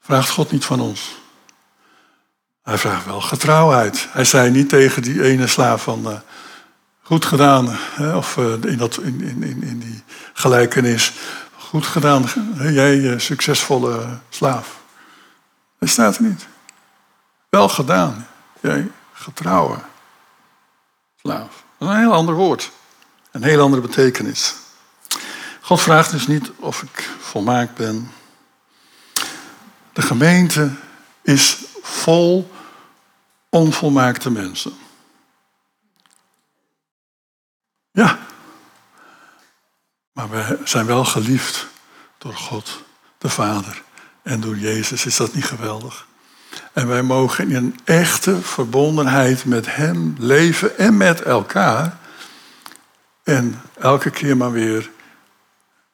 Vraagt 0.00 0.30
God 0.30 0.50
niet 0.50 0.64
van 0.64 0.80
ons. 0.80 1.14
Hij 2.62 2.78
vraagt 2.78 3.04
wel 3.04 3.20
getrouwheid. 3.20 4.08
Hij 4.10 4.24
zei 4.24 4.50
niet 4.50 4.68
tegen 4.68 5.02
die 5.02 5.22
ene 5.24 5.46
slaaf 5.46 5.82
van 5.82 6.00
uh, 6.06 6.18
goed 7.10 7.24
gedaan, 7.24 7.66
hè, 7.70 8.16
of 8.16 8.36
uh, 8.36 8.52
in, 8.62 8.76
dat, 8.76 8.98
in, 8.98 9.42
in, 9.42 9.62
in 9.62 9.78
die 9.78 10.02
gelijkenis, 10.32 11.12
goed 11.58 11.86
gedaan, 11.86 12.24
jij 12.56 12.96
uh, 12.96 13.18
succesvolle 13.18 14.18
slaaf. 14.28 14.80
Dat 15.78 15.88
staat 15.88 16.16
er 16.16 16.22
niet. 16.22 16.46
Wel 17.48 17.68
gedaan, 17.68 18.26
jij 18.60 18.90
getrouwe 19.12 19.78
slaaf. 21.22 21.64
Dat 21.78 21.88
is 21.88 21.94
een 21.94 22.00
heel 22.00 22.12
ander 22.12 22.34
woord, 22.34 22.70
een 23.30 23.42
heel 23.42 23.60
andere 23.60 23.82
betekenis. 23.82 24.54
God 25.60 25.80
vraagt 25.80 26.10
dus 26.10 26.26
niet 26.26 26.50
of 26.56 26.82
ik 26.82 27.08
volmaakt 27.20 27.74
ben. 27.74 28.10
De 29.92 30.02
gemeente 30.02 30.70
is 31.22 31.58
vol 31.82 32.50
onvolmaakte 33.48 34.30
mensen. 34.30 34.72
Ja, 37.90 38.18
maar 40.12 40.30
we 40.30 40.58
zijn 40.64 40.86
wel 40.86 41.04
geliefd 41.04 41.66
door 42.18 42.34
God, 42.34 42.82
de 43.18 43.28
Vader. 43.28 43.82
En 44.22 44.40
door 44.40 44.56
Jezus 44.56 45.06
is 45.06 45.16
dat 45.16 45.34
niet 45.34 45.44
geweldig. 45.44 46.06
En 46.72 46.88
wij 46.88 47.02
mogen 47.02 47.48
in 47.48 47.54
een 47.54 47.78
echte 47.84 48.42
verbondenheid 48.42 49.44
met 49.44 49.74
Hem 49.74 50.14
leven 50.18 50.78
en 50.78 50.96
met 50.96 51.22
elkaar. 51.22 51.98
En 53.22 53.62
elke 53.78 54.10
keer 54.10 54.36
maar 54.36 54.52
weer 54.52 54.90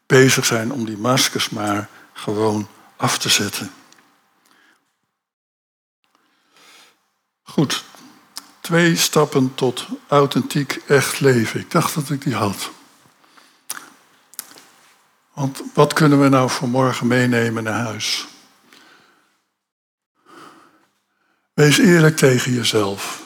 bezig 0.07 0.45
zijn 0.45 0.73
om 0.73 0.85
die 0.85 0.99
maskers 0.99 1.49
maar 1.49 1.89
gewoon 2.13 2.69
af 2.97 3.19
te 3.19 3.29
zetten. 3.29 3.71
Goed, 7.43 7.85
twee 8.67 8.97
stappen 8.97 9.55
tot 9.55 9.87
authentiek 10.09 10.83
echt 10.87 11.21
leven. 11.21 11.61
Ik 11.61 11.71
dacht 11.71 11.95
dat 11.95 12.11
ik 12.11 12.23
die 12.23 12.35
had. 12.35 12.71
Want 15.33 15.63
wat 15.75 15.93
kunnen 15.93 16.21
we 16.21 16.29
nou 16.29 16.51
voor 16.51 16.69
morgen 16.69 17.07
meenemen 17.07 17.63
naar 17.63 17.85
huis? 17.85 18.27
Wees 21.55 21.79
eerlijk 21.79 22.17
tegen 22.17 22.53
jezelf. 22.53 23.23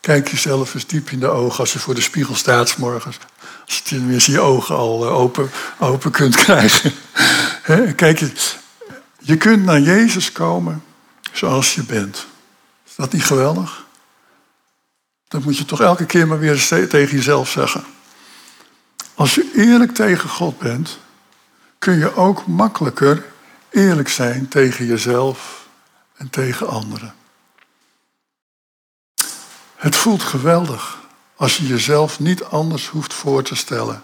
Kijk 0.00 0.28
jezelf 0.28 0.74
eens 0.74 0.86
diep 0.86 1.10
in 1.10 1.20
de 1.20 1.28
ogen 1.28 1.58
als 1.58 1.72
je 1.72 1.78
voor 1.78 1.94
de 1.94 2.00
spiegel 2.00 2.34
staat 2.34 2.76
morgens. 2.76 3.18
Als 3.66 3.76
je 3.76 3.82
tenminste 3.82 4.30
je 4.30 4.40
ogen 4.40 4.76
al 4.76 5.06
eh, 5.06 5.14
open, 5.14 5.50
open 5.78 6.10
kunt 6.10 6.34
krijgen. 6.44 6.92
Kijk, 7.96 8.18
je 9.18 9.36
kunt 9.36 9.64
naar 9.64 9.80
Jezus 9.80 10.32
komen 10.32 10.84
zoals 11.32 11.74
je 11.74 11.82
bent. 11.82 12.26
Is 12.86 12.94
dat 12.94 13.12
niet 13.12 13.24
geweldig? 13.24 13.90
Dat 15.32 15.44
moet 15.44 15.58
je 15.58 15.64
toch 15.64 15.80
elke 15.80 16.06
keer 16.06 16.26
maar 16.26 16.38
weer 16.38 16.66
tegen 16.68 17.16
jezelf 17.16 17.50
zeggen. 17.50 17.84
Als 19.14 19.34
je 19.34 19.52
eerlijk 19.56 19.94
tegen 19.94 20.28
God 20.28 20.58
bent, 20.58 20.98
kun 21.78 21.98
je 21.98 22.16
ook 22.16 22.46
makkelijker 22.46 23.24
eerlijk 23.70 24.08
zijn 24.08 24.48
tegen 24.48 24.86
jezelf 24.86 25.68
en 26.16 26.30
tegen 26.30 26.68
anderen. 26.68 27.14
Het 29.76 29.96
voelt 29.96 30.22
geweldig 30.22 30.98
als 31.36 31.56
je 31.56 31.66
jezelf 31.66 32.20
niet 32.20 32.44
anders 32.44 32.88
hoeft 32.88 33.14
voor 33.14 33.42
te 33.42 33.54
stellen 33.54 34.02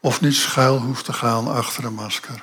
of 0.00 0.20
niet 0.20 0.34
schuil 0.34 0.78
hoeft 0.80 1.04
te 1.04 1.12
gaan 1.12 1.48
achter 1.48 1.84
een 1.84 1.94
masker. 1.94 2.42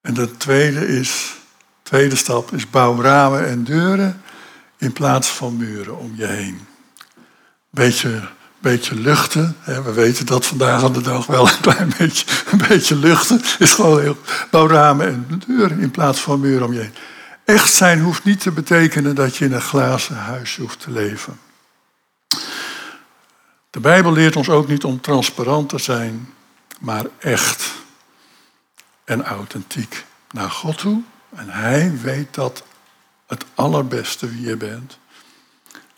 En 0.00 0.14
de 0.14 0.36
tweede, 0.36 0.86
is, 0.86 1.34
tweede 1.82 2.16
stap 2.16 2.52
is 2.52 2.70
bouw 2.70 3.00
ramen 3.02 3.46
en 3.46 3.64
deuren 3.64 4.22
in 4.80 4.92
plaats 4.92 5.28
van 5.28 5.56
muren 5.56 5.98
om 5.98 6.12
je 6.16 6.26
heen. 6.26 6.60
Beetje, 7.70 8.28
beetje 8.58 8.94
luchten. 8.94 9.56
Hè, 9.60 9.82
we 9.82 9.92
weten 9.92 10.26
dat 10.26 10.46
vandaag 10.46 10.82
aan 10.82 10.92
de 10.92 11.00
dag 11.00 11.26
wel 11.26 11.48
een 11.48 11.60
klein 11.60 11.92
beetje, 11.98 12.26
een 12.50 12.62
beetje 12.68 12.96
luchten. 12.96 13.40
Is 13.58 13.72
gewoon 13.72 14.00
heel. 14.00 14.16
Bouw 14.50 14.68
ramen 14.68 15.06
en 15.06 15.42
deuren 15.46 15.80
in 15.80 15.90
plaats 15.90 16.20
van 16.20 16.40
muren 16.40 16.66
om 16.66 16.72
je 16.72 16.80
heen. 16.80 16.94
Echt 17.44 17.72
zijn 17.72 18.00
hoeft 18.00 18.24
niet 18.24 18.40
te 18.40 18.50
betekenen 18.50 19.14
dat 19.14 19.36
je 19.36 19.44
in 19.44 19.52
een 19.52 19.60
glazen 19.60 20.16
huis 20.16 20.56
hoeft 20.56 20.80
te 20.80 20.90
leven. 20.90 21.38
De 23.70 23.80
Bijbel 23.80 24.12
leert 24.12 24.36
ons 24.36 24.48
ook 24.48 24.68
niet 24.68 24.84
om 24.84 25.00
transparant 25.00 25.68
te 25.68 25.78
zijn, 25.78 26.28
maar 26.78 27.04
echt 27.18 27.72
en 29.04 29.24
authentiek 29.24 30.04
naar 30.30 30.50
God 30.50 30.78
toe. 30.78 31.02
En 31.36 31.48
Hij 31.48 31.92
weet 32.02 32.34
dat 32.34 32.62
het 33.30 33.44
allerbeste 33.54 34.28
wie 34.28 34.46
je 34.46 34.56
bent. 34.56 34.98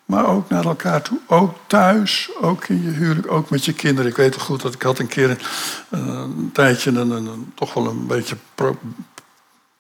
Maar 0.05 0.27
ook 0.27 0.49
naar 0.49 0.65
elkaar 0.65 1.03
toe. 1.03 1.19
Ook 1.27 1.57
thuis, 1.67 2.31
ook 2.41 2.69
in 2.69 2.83
je 2.83 2.91
huwelijk, 2.91 3.31
ook 3.31 3.51
met 3.51 3.65
je 3.65 3.73
kinderen. 3.73 4.11
Ik 4.11 4.17
weet 4.17 4.35
het 4.35 4.43
goed 4.43 4.63
dat 4.63 4.75
ik 4.75 4.83
had 4.83 4.99
een 4.99 5.07
keer 5.07 5.31
een, 5.91 6.09
een 6.09 6.51
tijdje 6.53 6.91
een, 6.91 7.11
een, 7.11 7.53
toch 7.55 7.75
wel 7.75 7.87
een 7.87 8.07
beetje 8.07 8.37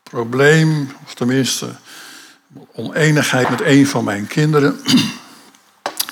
probleem, 0.02 0.92
of 1.04 1.14
tenminste 1.14 1.68
oneenigheid 2.72 3.50
met 3.50 3.60
een 3.60 3.86
van 3.86 4.04
mijn 4.04 4.26
kinderen. 4.26 4.80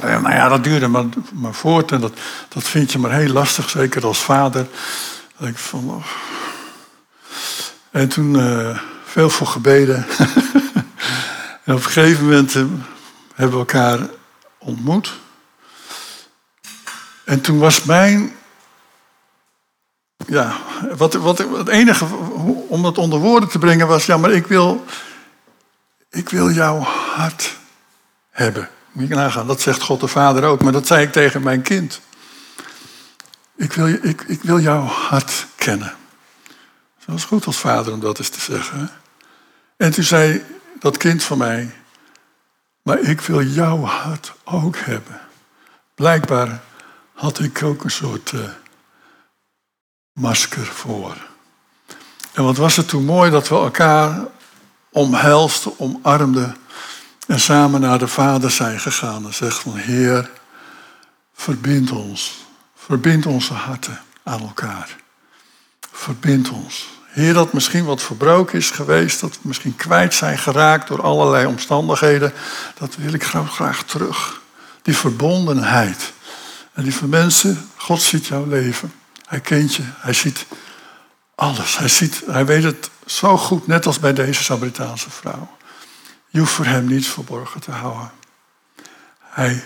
En 0.00 0.22
nou 0.22 0.34
ja, 0.34 0.48
dat 0.48 0.64
duurde 0.64 0.88
maar, 0.88 1.04
maar 1.32 1.54
voort 1.54 1.92
en 1.92 2.00
dat, 2.00 2.12
dat 2.48 2.62
vind 2.64 2.92
je 2.92 2.98
maar 2.98 3.12
heel 3.12 3.32
lastig, 3.32 3.70
zeker 3.70 4.06
als 4.06 4.18
vader. 4.18 4.66
Dat 5.38 5.48
ik 5.48 5.58
van, 5.58 5.90
oh. 5.90 6.04
En 7.90 8.08
toen 8.08 8.34
uh, 8.34 8.78
veel 9.04 9.30
voor 9.30 9.46
gebeden. 9.46 10.06
en 11.70 11.76
op 11.76 11.84
een 11.84 11.90
gegeven 11.90 12.24
moment 12.24 12.54
uh, 12.54 12.64
hebben 13.34 13.54
we 13.54 13.58
elkaar 13.58 14.08
ontmoet. 14.58 15.18
En 17.24 17.40
toen 17.40 17.58
was 17.58 17.84
mijn 17.84 18.36
ja, 20.26 20.56
wat, 20.96 21.14
wat, 21.14 21.38
het 21.38 21.68
enige 21.68 22.04
om 22.68 22.84
het 22.84 22.98
onder 22.98 23.18
woorden 23.18 23.48
te 23.48 23.58
brengen 23.58 23.86
was, 23.86 24.06
ja, 24.06 24.16
maar 24.16 24.30
ik 24.30 24.46
wil, 24.46 24.84
ik 26.10 26.28
wil 26.28 26.50
jouw 26.50 26.78
hart 27.14 27.56
hebben. 28.30 28.68
Moet 28.92 29.08
je 29.08 29.14
nagaan, 29.14 29.46
dat 29.46 29.60
zegt 29.60 29.82
God 29.82 30.00
de 30.00 30.08
Vader 30.08 30.44
ook, 30.44 30.62
maar 30.62 30.72
dat 30.72 30.86
zei 30.86 31.02
ik 31.02 31.12
tegen 31.12 31.42
mijn 31.42 31.62
kind. 31.62 32.00
Ik 33.56 33.72
wil, 33.72 33.86
ik, 33.86 34.22
ik 34.26 34.42
wil 34.42 34.60
jouw 34.60 34.82
hart 34.82 35.46
kennen. 35.56 35.94
Dat 37.04 37.16
is 37.16 37.24
goed 37.24 37.46
als 37.46 37.58
vader 37.58 37.92
om 37.92 38.00
dat 38.00 38.18
eens 38.18 38.28
te 38.28 38.40
zeggen. 38.40 38.90
En 39.76 39.92
toen 39.92 40.04
zei 40.04 40.44
dat 40.80 40.96
kind 40.96 41.22
van 41.22 41.38
mij, 41.38 41.74
maar 42.82 42.98
ik 42.98 43.20
wil 43.20 43.42
jouw 43.42 43.82
hart 43.82 44.32
ook 44.44 44.76
hebben. 44.76 45.20
Blijkbaar 45.94 46.60
had 47.14 47.38
ik 47.38 47.62
ook 47.62 47.84
een 47.84 47.90
soort 47.90 48.32
uh, 48.32 48.40
masker 50.12 50.66
voor. 50.66 51.16
En 52.32 52.44
wat 52.44 52.56
was 52.56 52.76
het 52.76 52.88
toen 52.88 53.04
mooi 53.04 53.30
dat 53.30 53.48
we 53.48 53.54
elkaar 53.54 54.26
omhelsten, 54.90 55.78
omarmden 55.78 56.56
en 57.26 57.40
samen 57.40 57.80
naar 57.80 57.98
de 57.98 58.08
Vader 58.08 58.50
zijn 58.50 58.80
gegaan 58.80 59.24
en 59.24 59.34
zegt 59.34 59.58
van 59.58 59.76
Heer, 59.76 60.30
verbind 61.34 61.90
ons, 61.90 62.46
verbind 62.74 63.26
onze 63.26 63.54
harten 63.54 64.00
aan 64.22 64.40
elkaar. 64.40 64.96
Verbind 65.92 66.50
ons. 66.50 66.99
Heer, 67.10 67.34
dat 67.34 67.52
misschien 67.52 67.84
wat 67.84 68.02
verbroken 68.02 68.58
is 68.58 68.70
geweest, 68.70 69.20
dat 69.20 69.32
we 69.32 69.48
misschien 69.48 69.76
kwijt 69.76 70.14
zijn 70.14 70.38
geraakt 70.38 70.88
door 70.88 71.02
allerlei 71.02 71.46
omstandigheden, 71.46 72.32
dat 72.78 72.96
wil 72.96 73.12
ik 73.12 73.24
graag, 73.24 73.54
graag 73.54 73.82
terug. 73.82 74.40
Die 74.82 74.96
verbondenheid. 74.96 76.12
En 76.72 76.84
die 76.84 76.94
mensen, 77.06 77.70
God 77.76 78.02
ziet 78.02 78.26
jouw 78.26 78.46
leven. 78.46 78.92
Hij 79.26 79.40
kent 79.40 79.74
je, 79.74 79.82
hij 79.84 80.12
ziet 80.12 80.46
alles. 81.34 81.78
Hij, 81.78 81.88
ziet, 81.88 82.22
hij 82.26 82.46
weet 82.46 82.62
het 82.62 82.90
zo 83.06 83.36
goed, 83.36 83.66
net 83.66 83.86
als 83.86 83.98
bij 83.98 84.12
deze 84.12 84.42
Sabritaanse 84.42 85.10
vrouw. 85.10 85.56
Je 86.28 86.38
hoeft 86.38 86.52
voor 86.52 86.64
hem 86.64 86.84
niets 86.84 87.08
verborgen 87.08 87.60
te 87.60 87.70
houden. 87.70 88.10
Hij 89.18 89.64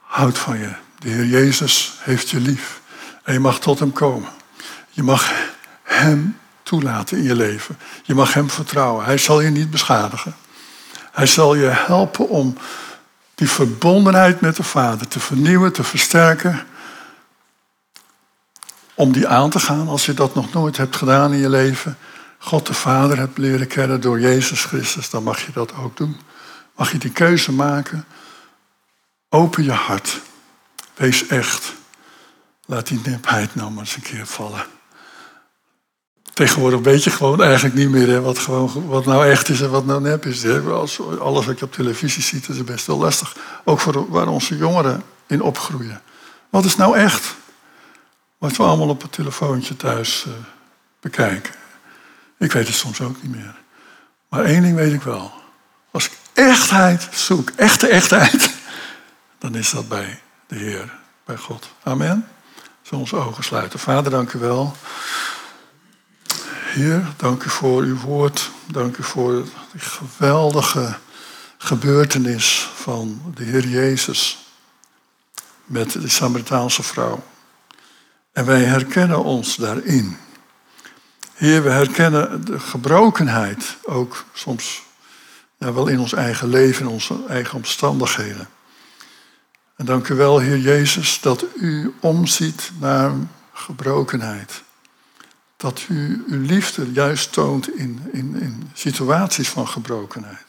houdt 0.00 0.38
van 0.38 0.58
je. 0.58 0.70
De 0.98 1.08
Heer 1.08 1.26
Jezus 1.26 1.94
heeft 1.98 2.30
je 2.30 2.40
lief. 2.40 2.80
En 3.22 3.32
je 3.32 3.40
mag 3.40 3.60
tot 3.60 3.78
hem 3.78 3.92
komen. 3.92 4.30
Je 4.90 5.02
mag 5.02 5.32
hem 5.82 6.38
toelaten 6.68 7.18
in 7.18 7.24
je 7.24 7.34
leven. 7.34 7.78
Je 8.02 8.14
mag 8.14 8.34
hem 8.34 8.50
vertrouwen. 8.50 9.04
Hij 9.04 9.18
zal 9.18 9.40
je 9.40 9.50
niet 9.50 9.70
beschadigen. 9.70 10.34
Hij 11.12 11.26
zal 11.26 11.54
je 11.54 11.66
helpen 11.66 12.28
om 12.28 12.56
die 13.34 13.50
verbondenheid 13.50 14.40
met 14.40 14.56
de 14.56 14.62
Vader 14.62 15.08
te 15.08 15.20
vernieuwen, 15.20 15.72
te 15.72 15.84
versterken 15.84 16.66
om 18.94 19.12
die 19.12 19.28
aan 19.28 19.50
te 19.50 19.58
gaan 19.58 19.88
als 19.88 20.06
je 20.06 20.14
dat 20.14 20.34
nog 20.34 20.52
nooit 20.52 20.76
hebt 20.76 20.96
gedaan 20.96 21.32
in 21.32 21.38
je 21.38 21.48
leven. 21.48 21.98
God 22.38 22.66
de 22.66 22.74
Vader 22.74 23.18
hebt 23.18 23.38
leren 23.38 23.66
kennen 23.66 24.00
door 24.00 24.20
Jezus 24.20 24.64
Christus, 24.64 25.10
dan 25.10 25.22
mag 25.22 25.46
je 25.46 25.52
dat 25.52 25.74
ook 25.74 25.96
doen. 25.96 26.16
Mag 26.76 26.92
je 26.92 26.98
die 26.98 27.12
keuze 27.12 27.52
maken. 27.52 28.04
Open 29.28 29.64
je 29.64 29.72
hart. 29.72 30.20
Wees 30.94 31.26
echt. 31.26 31.72
Laat 32.66 32.86
die 32.86 33.00
nipheid 33.04 33.54
nou 33.54 33.70
maar 33.70 33.84
eens 33.84 33.96
een 33.96 34.02
keer 34.02 34.26
vallen. 34.26 34.77
Tegenwoordig 36.38 36.80
weet 36.80 37.04
je 37.04 37.10
gewoon 37.10 37.42
eigenlijk 37.42 37.74
niet 37.74 37.88
meer 37.88 38.08
hè, 38.08 38.20
wat, 38.20 38.38
gewoon, 38.38 38.86
wat 38.86 39.04
nou 39.04 39.26
echt 39.26 39.48
is 39.48 39.60
en 39.60 39.70
wat 39.70 39.86
nou 39.86 40.00
nep 40.00 40.26
is. 40.26 40.46
Als, 40.66 41.00
alles 41.18 41.46
wat 41.46 41.58
je 41.58 41.64
op 41.64 41.72
televisie 41.72 42.22
ziet 42.22 42.48
is 42.48 42.64
best 42.64 42.86
wel 42.86 42.98
lastig. 42.98 43.36
Ook 43.64 43.80
voor 43.80 44.10
waar 44.10 44.28
onze 44.28 44.56
jongeren 44.56 45.02
in 45.26 45.42
opgroeien. 45.42 46.02
Wat 46.50 46.64
is 46.64 46.76
nou 46.76 46.96
echt? 46.96 47.34
Wat 48.38 48.56
we 48.56 48.62
allemaal 48.62 48.88
op 48.88 49.02
het 49.02 49.12
telefoontje 49.12 49.76
thuis 49.76 50.24
uh, 50.28 50.32
bekijken. 51.00 51.54
Ik 52.38 52.52
weet 52.52 52.66
het 52.66 52.76
soms 52.76 53.00
ook 53.00 53.22
niet 53.22 53.34
meer. 53.34 53.54
Maar 54.28 54.44
één 54.44 54.62
ding 54.62 54.76
weet 54.76 54.92
ik 54.92 55.02
wel. 55.02 55.32
Als 55.90 56.06
ik 56.06 56.12
echtheid 56.32 57.08
zoek, 57.12 57.50
echte 57.56 57.88
echtheid, 57.88 58.50
dan 59.38 59.54
is 59.54 59.70
dat 59.70 59.88
bij 59.88 60.20
de 60.46 60.56
Heer, 60.56 60.98
bij 61.24 61.36
God. 61.36 61.68
Amen. 61.82 62.28
Zullen 62.82 63.00
onze 63.00 63.16
ogen 63.16 63.44
sluiten. 63.44 63.78
Vader, 63.78 64.10
dank 64.10 64.32
u 64.32 64.38
wel. 64.38 64.76
Heer, 66.78 67.06
dank 67.16 67.44
u 67.44 67.48
voor 67.50 67.82
uw 67.82 67.96
woord. 67.96 68.50
Dank 68.66 68.96
u 68.96 69.02
voor 69.02 69.32
die 69.72 69.80
geweldige 69.80 70.96
gebeurtenis 71.56 72.70
van 72.74 73.32
de 73.34 73.44
Heer 73.44 73.66
Jezus 73.66 74.38
met 75.64 75.92
de 75.92 76.08
Samaritaanse 76.08 76.82
vrouw. 76.82 77.22
En 78.32 78.46
wij 78.46 78.64
herkennen 78.64 79.24
ons 79.24 79.56
daarin. 79.56 80.16
Heer, 81.34 81.62
we 81.62 81.70
herkennen 81.70 82.44
de 82.44 82.60
gebrokenheid 82.60 83.76
ook 83.84 84.24
soms 84.32 84.82
ja, 85.56 85.72
wel 85.72 85.86
in 85.86 86.00
ons 86.00 86.12
eigen 86.12 86.48
leven, 86.48 86.86
in 86.86 86.92
onze 86.92 87.14
eigen 87.28 87.56
omstandigheden. 87.56 88.48
En 89.76 89.84
dank 89.84 90.08
u 90.08 90.14
wel, 90.14 90.38
Heer 90.38 90.58
Jezus, 90.58 91.20
dat 91.20 91.44
u 91.56 91.94
omziet 92.00 92.70
naar 92.80 93.12
gebrokenheid. 93.52 94.66
Dat 95.58 95.86
u 95.88 96.24
uw 96.28 96.42
liefde 96.42 96.92
juist 96.92 97.32
toont 97.32 97.76
in, 97.76 98.00
in, 98.12 98.40
in 98.40 98.70
situaties 98.74 99.48
van 99.48 99.68
gebrokenheid. 99.68 100.46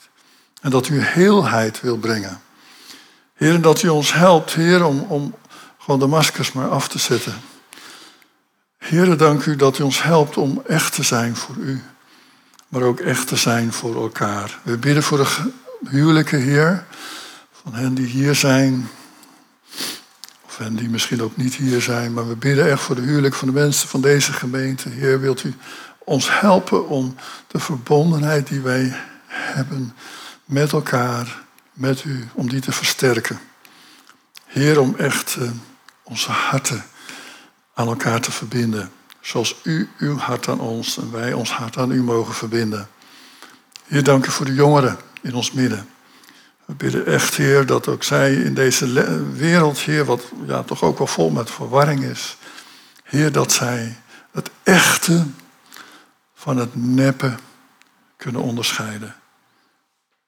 En 0.62 0.70
dat 0.70 0.88
u 0.88 1.02
heelheid 1.02 1.82
wil 1.82 1.98
brengen. 1.98 2.42
Heer, 3.34 3.62
dat 3.62 3.82
u 3.82 3.88
ons 3.88 4.14
helpt, 4.14 4.54
Heer, 4.54 4.86
om, 4.86 5.00
om 5.00 5.36
gewoon 5.78 6.00
de 6.00 6.08
maskers 6.08 6.52
maar 6.52 6.70
af 6.70 6.88
te 6.88 7.00
zetten. 7.00 7.34
Heer, 8.78 9.18
dank 9.18 9.46
u 9.46 9.56
dat 9.56 9.80
u 9.80 9.84
ons 9.84 10.04
helpt 10.04 10.38
om 10.38 10.62
echt 10.68 10.94
te 10.94 11.04
zijn 11.04 11.36
voor 11.36 11.56
u. 11.56 11.82
Maar 12.68 12.82
ook 12.82 13.00
echt 13.00 13.28
te 13.28 13.36
zijn 13.36 13.74
voor 13.74 13.96
elkaar. 13.96 14.60
We 14.64 14.78
bidden 14.78 15.04
voor 15.04 15.18
de 15.18 15.52
huwelijken, 15.90 16.42
Heer. 16.42 16.86
Van 17.52 17.74
hen 17.74 17.94
die 17.94 18.06
hier 18.06 18.36
zijn, 18.36 18.90
en 20.60 20.76
die 20.76 20.90
misschien 20.90 21.22
ook 21.22 21.38
niet 21.38 21.56
hier 21.56 21.82
zijn. 21.82 22.14
Maar 22.14 22.28
we 22.28 22.36
bidden 22.36 22.70
echt 22.72 22.82
voor 22.82 22.96
de 22.96 23.02
huwelijk 23.02 23.36
van 23.36 23.48
de 23.48 23.54
mensen 23.54 23.90
van 23.90 24.02
deze 24.02 24.34
gemeente. 24.34 24.90
Heer, 24.90 25.20
wilt 25.20 25.44
u 25.44 25.54
ons 26.00 26.40
helpen 26.40 26.88
om 26.88 27.16
de 27.48 27.60
verbondenheid 27.60 28.48
die 28.48 28.62
wij 28.62 28.96
hebben 29.28 29.94
met 30.46 30.72
elkaar, 30.72 31.42
met 31.74 32.04
u, 32.04 32.28
om 32.34 32.50
die 32.50 32.62
te 32.62 32.72
versterken. 32.72 33.40
Heer, 34.46 34.80
om 34.80 34.96
echt 34.98 35.36
uh, 35.40 35.52
onze 36.04 36.32
harten 36.32 36.84
aan 37.74 37.88
elkaar 37.88 38.22
te 38.22 38.32
verbinden. 38.32 38.92
Zoals 39.22 39.56
u 39.64 39.90
uw 39.98 40.18
hart 40.18 40.48
aan 40.48 40.60
ons 40.60 40.98
en 40.98 41.12
wij 41.12 41.34
ons 41.34 41.52
hart 41.52 41.78
aan 41.78 41.92
u 41.92 42.04
mogen 42.04 42.34
verbinden. 42.34 42.88
Heer, 43.88 44.04
dank 44.04 44.26
u 44.26 44.32
voor 44.32 44.46
de 44.46 44.54
jongeren 44.54 44.98
in 45.22 45.36
ons 45.36 45.52
midden. 45.52 45.88
We 46.70 46.76
bidden 46.76 47.06
echt, 47.06 47.36
Heer, 47.36 47.66
dat 47.66 47.88
ook 47.88 48.04
zij 48.04 48.34
in 48.34 48.54
deze 48.54 48.94
wereld, 49.34 49.80
Heer, 49.80 50.06
wat 50.06 50.32
ja, 50.46 50.64
toch 50.64 50.84
ook 50.84 50.98
wel 50.98 51.08
vol 51.08 51.30
met 51.30 51.52
verwarring 51.52 52.04
is. 52.04 52.38
Heer, 53.04 53.32
dat 53.32 53.52
zij 53.52 53.98
het 54.32 54.50
echte 54.64 55.26
van 56.34 56.58
het 56.58 56.76
neppe 56.76 57.36
kunnen 58.18 58.42
onderscheiden. 58.42 59.16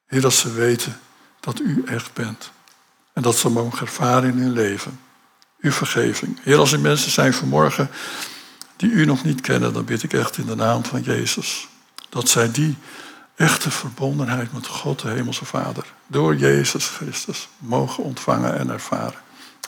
Heer, 0.05 0.21
dat 0.21 0.33
ze 0.33 0.53
weten 0.53 0.99
dat 1.39 1.59
u 1.59 1.83
echt 1.85 2.13
bent. 2.13 2.51
En 3.13 3.21
dat 3.21 3.37
ze 3.37 3.49
mogen 3.49 3.79
ervaren 3.79 4.29
in 4.29 4.37
hun 4.37 4.51
leven. 4.51 4.99
Uw 5.59 5.71
vergeving. 5.71 6.39
Heer, 6.43 6.57
als 6.57 6.71
er 6.71 6.79
mensen 6.79 7.11
zijn 7.11 7.33
vanmorgen 7.33 7.89
die 8.75 8.91
u 8.91 9.05
nog 9.05 9.23
niet 9.23 9.41
kennen, 9.41 9.73
dan 9.73 9.85
bid 9.85 10.03
ik 10.03 10.13
echt 10.13 10.37
in 10.37 10.45
de 10.45 10.55
naam 10.55 10.85
van 10.85 11.01
Jezus. 11.01 11.67
Dat 12.09 12.29
zij 12.29 12.51
die 12.51 12.77
echte 13.36 13.71
verbondenheid 13.71 14.53
met 14.53 14.67
God, 14.67 15.01
de 15.01 15.09
Hemelse 15.09 15.45
Vader, 15.45 15.93
door 16.07 16.36
Jezus 16.36 16.88
Christus 16.88 17.49
mogen 17.57 18.03
ontvangen 18.03 18.57
en 18.57 18.69
ervaren. 18.69 19.19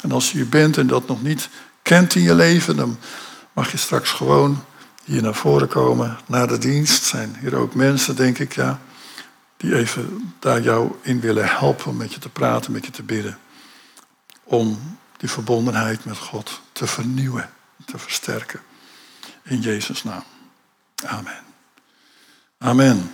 En 0.01 0.11
als 0.11 0.32
je 0.32 0.38
hier 0.38 0.49
bent 0.49 0.78
en 0.78 0.88
dat 0.88 1.07
nog 1.07 1.22
niet 1.22 1.49
kent 1.82 2.16
in 2.16 2.22
je 2.22 2.36
leven, 2.36 2.76
dan 2.76 2.97
mag 3.53 3.72
je 3.72 3.78
straks 3.78 4.09
gewoon 4.09 4.64
hier 5.03 5.22
naar 5.22 5.36
voren 5.36 5.68
komen, 5.68 6.18
naar 6.26 6.47
de 6.47 6.57
dienst. 6.57 7.03
Zijn 7.03 7.38
hier 7.39 7.55
ook 7.55 7.74
mensen, 7.74 8.16
denk 8.16 8.39
ik, 8.39 8.55
ja, 8.55 8.80
die 9.57 9.76
even 9.76 10.34
daar 10.39 10.61
jou 10.61 10.91
in 11.01 11.20
willen 11.20 11.49
helpen 11.49 11.97
met 11.97 12.14
je 12.14 12.20
te 12.20 12.30
praten, 12.30 12.72
met 12.72 12.86
je 12.86 12.91
te 12.91 13.03
bidden. 13.03 13.38
Om 14.43 14.97
die 15.18 15.30
verbondenheid 15.30 16.05
met 16.05 16.18
God 16.18 16.61
te 16.72 16.88
vernieuwen, 16.88 17.49
te 17.86 17.97
versterken. 17.97 18.59
In 19.43 19.59
Jezus' 19.59 20.03
naam. 20.03 20.24
Amen. 21.05 21.43
Amen. 22.57 23.11